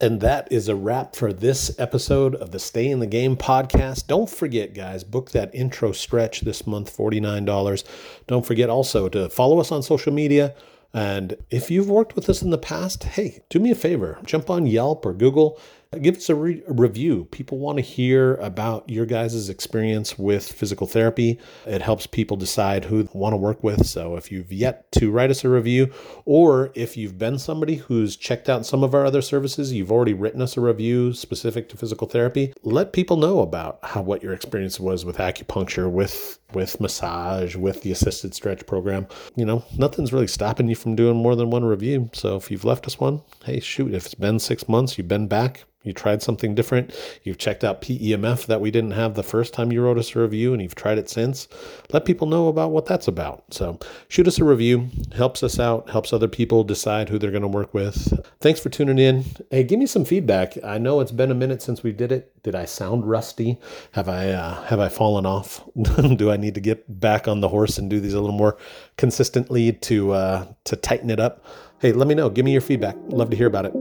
And 0.00 0.20
that 0.20 0.50
is 0.50 0.68
a 0.68 0.74
wrap 0.74 1.14
for 1.14 1.32
this 1.32 1.78
episode 1.78 2.34
of 2.34 2.50
the 2.50 2.58
Stay 2.58 2.88
in 2.88 2.98
the 2.98 3.06
Game 3.06 3.36
podcast. 3.36 4.06
Don't 4.06 4.28
forget, 4.28 4.74
guys, 4.74 5.04
book 5.04 5.30
that 5.30 5.54
intro 5.54 5.92
stretch 5.92 6.40
this 6.40 6.66
month, 6.66 6.94
$49. 6.94 7.84
Don't 8.26 8.44
forget 8.44 8.68
also 8.68 9.08
to 9.08 9.28
follow 9.28 9.60
us 9.60 9.70
on 9.72 9.82
social 9.82 10.12
media. 10.12 10.54
And 10.92 11.36
if 11.50 11.70
you've 11.70 11.88
worked 11.88 12.16
with 12.16 12.28
us 12.28 12.42
in 12.42 12.50
the 12.50 12.58
past, 12.58 13.04
hey, 13.04 13.42
do 13.50 13.58
me 13.58 13.70
a 13.70 13.74
favor, 13.74 14.18
jump 14.24 14.50
on 14.50 14.66
Yelp 14.66 15.06
or 15.06 15.12
Google 15.12 15.58
give 16.02 16.16
us 16.16 16.28
a, 16.28 16.34
re- 16.34 16.62
a 16.68 16.72
review. 16.72 17.26
People 17.30 17.58
want 17.58 17.78
to 17.78 17.82
hear 17.82 18.34
about 18.36 18.88
your 18.88 19.06
guys' 19.06 19.48
experience 19.48 20.18
with 20.18 20.50
physical 20.50 20.86
therapy. 20.86 21.38
It 21.66 21.82
helps 21.82 22.06
people 22.06 22.36
decide 22.36 22.84
who 22.84 23.02
they 23.02 23.10
want 23.12 23.32
to 23.32 23.38
work 23.38 23.62
with. 23.62 23.86
So 23.86 24.16
if 24.16 24.30
you've 24.30 24.52
yet 24.52 24.90
to 24.92 25.10
write 25.10 25.30
us 25.30 25.44
a 25.44 25.48
review, 25.48 25.92
or 26.24 26.70
if 26.74 26.96
you've 26.96 27.18
been 27.18 27.38
somebody 27.38 27.76
who's 27.76 28.16
checked 28.16 28.48
out 28.48 28.66
some 28.66 28.82
of 28.82 28.94
our 28.94 29.04
other 29.04 29.22
services, 29.22 29.72
you've 29.72 29.92
already 29.92 30.14
written 30.14 30.42
us 30.42 30.56
a 30.56 30.60
review 30.60 31.12
specific 31.12 31.68
to 31.70 31.76
physical 31.76 32.06
therapy, 32.06 32.52
let 32.62 32.92
people 32.92 33.16
know 33.16 33.40
about 33.40 33.78
how 33.82 34.02
what 34.02 34.22
your 34.22 34.32
experience 34.32 34.80
was 34.80 35.04
with 35.04 35.18
acupuncture, 35.18 35.90
with 35.90 36.38
with 36.54 36.80
massage, 36.80 37.56
with 37.56 37.82
the 37.82 37.92
assisted 37.92 38.34
stretch 38.34 38.66
program. 38.66 39.06
You 39.36 39.44
know, 39.44 39.64
nothing's 39.76 40.12
really 40.12 40.26
stopping 40.26 40.68
you 40.68 40.76
from 40.76 40.96
doing 40.96 41.16
more 41.16 41.36
than 41.36 41.50
one 41.50 41.64
review. 41.64 42.10
So 42.12 42.36
if 42.36 42.50
you've 42.50 42.64
left 42.64 42.86
us 42.86 42.98
one, 42.98 43.22
hey, 43.44 43.60
shoot, 43.60 43.94
if 43.94 44.06
it's 44.06 44.14
been 44.14 44.38
six 44.38 44.68
months, 44.68 44.98
you've 44.98 45.08
been 45.08 45.28
back, 45.28 45.64
you 45.84 45.92
tried 45.92 46.22
something 46.22 46.54
different. 46.54 46.92
You've 47.22 47.38
checked 47.38 47.62
out 47.62 47.82
PEMF 47.82 48.46
that 48.46 48.60
we 48.60 48.70
didn't 48.70 48.92
have 48.92 49.14
the 49.14 49.22
first 49.22 49.52
time 49.52 49.70
you 49.70 49.82
wrote 49.82 49.98
us 49.98 50.16
a 50.16 50.20
review 50.20 50.54
and 50.54 50.62
you've 50.62 50.74
tried 50.74 50.98
it 50.98 51.10
since. 51.10 51.46
Let 51.92 52.06
people 52.06 52.26
know 52.26 52.48
about 52.48 52.70
what 52.70 52.86
that's 52.86 53.06
about. 53.06 53.44
So 53.50 53.78
shoot 54.08 54.26
us 54.26 54.38
a 54.38 54.44
review. 54.44 54.88
Helps 55.14 55.42
us 55.42 55.60
out, 55.60 55.90
helps 55.90 56.12
other 56.12 56.26
people 56.26 56.64
decide 56.64 57.10
who 57.10 57.18
they're 57.18 57.30
going 57.30 57.42
to 57.42 57.48
work 57.48 57.74
with. 57.74 58.18
Thanks 58.40 58.60
for 58.60 58.70
tuning 58.70 58.98
in. 58.98 59.24
Hey, 59.50 59.62
give 59.62 59.78
me 59.78 59.86
some 59.86 60.06
feedback. 60.06 60.56
I 60.64 60.78
know 60.78 61.00
it's 61.00 61.12
been 61.12 61.30
a 61.30 61.34
minute 61.34 61.60
since 61.60 61.82
we 61.82 61.92
did 61.92 62.10
it. 62.10 62.32
Did 62.42 62.54
I 62.54 62.64
sound 62.64 63.06
rusty? 63.06 63.58
Have 63.92 64.08
I 64.08 64.30
uh, 64.30 64.62
have 64.64 64.80
I 64.80 64.88
fallen 64.88 65.26
off? 65.26 65.62
do 66.16 66.30
I 66.30 66.36
need 66.44 66.54
to 66.54 66.60
get 66.60 67.00
back 67.00 67.26
on 67.26 67.40
the 67.40 67.48
horse 67.48 67.78
and 67.78 67.90
do 67.90 68.00
these 68.00 68.14
a 68.14 68.20
little 68.20 68.36
more 68.36 68.56
consistently 68.96 69.72
to 69.72 70.12
uh, 70.12 70.46
to 70.64 70.76
tighten 70.76 71.10
it 71.10 71.20
up? 71.20 71.44
Hey, 71.80 71.92
let 71.92 72.06
me 72.06 72.14
know. 72.14 72.30
Give 72.30 72.44
me 72.44 72.52
your 72.52 72.60
feedback. 72.60 72.96
Love 73.08 73.30
to 73.30 73.36
hear 73.36 73.46
about 73.46 73.66
it. 73.66 73.72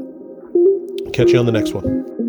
Catch 1.13 1.31
you 1.31 1.39
on 1.39 1.45
the 1.45 1.51
next 1.51 1.73
one. 1.73 2.22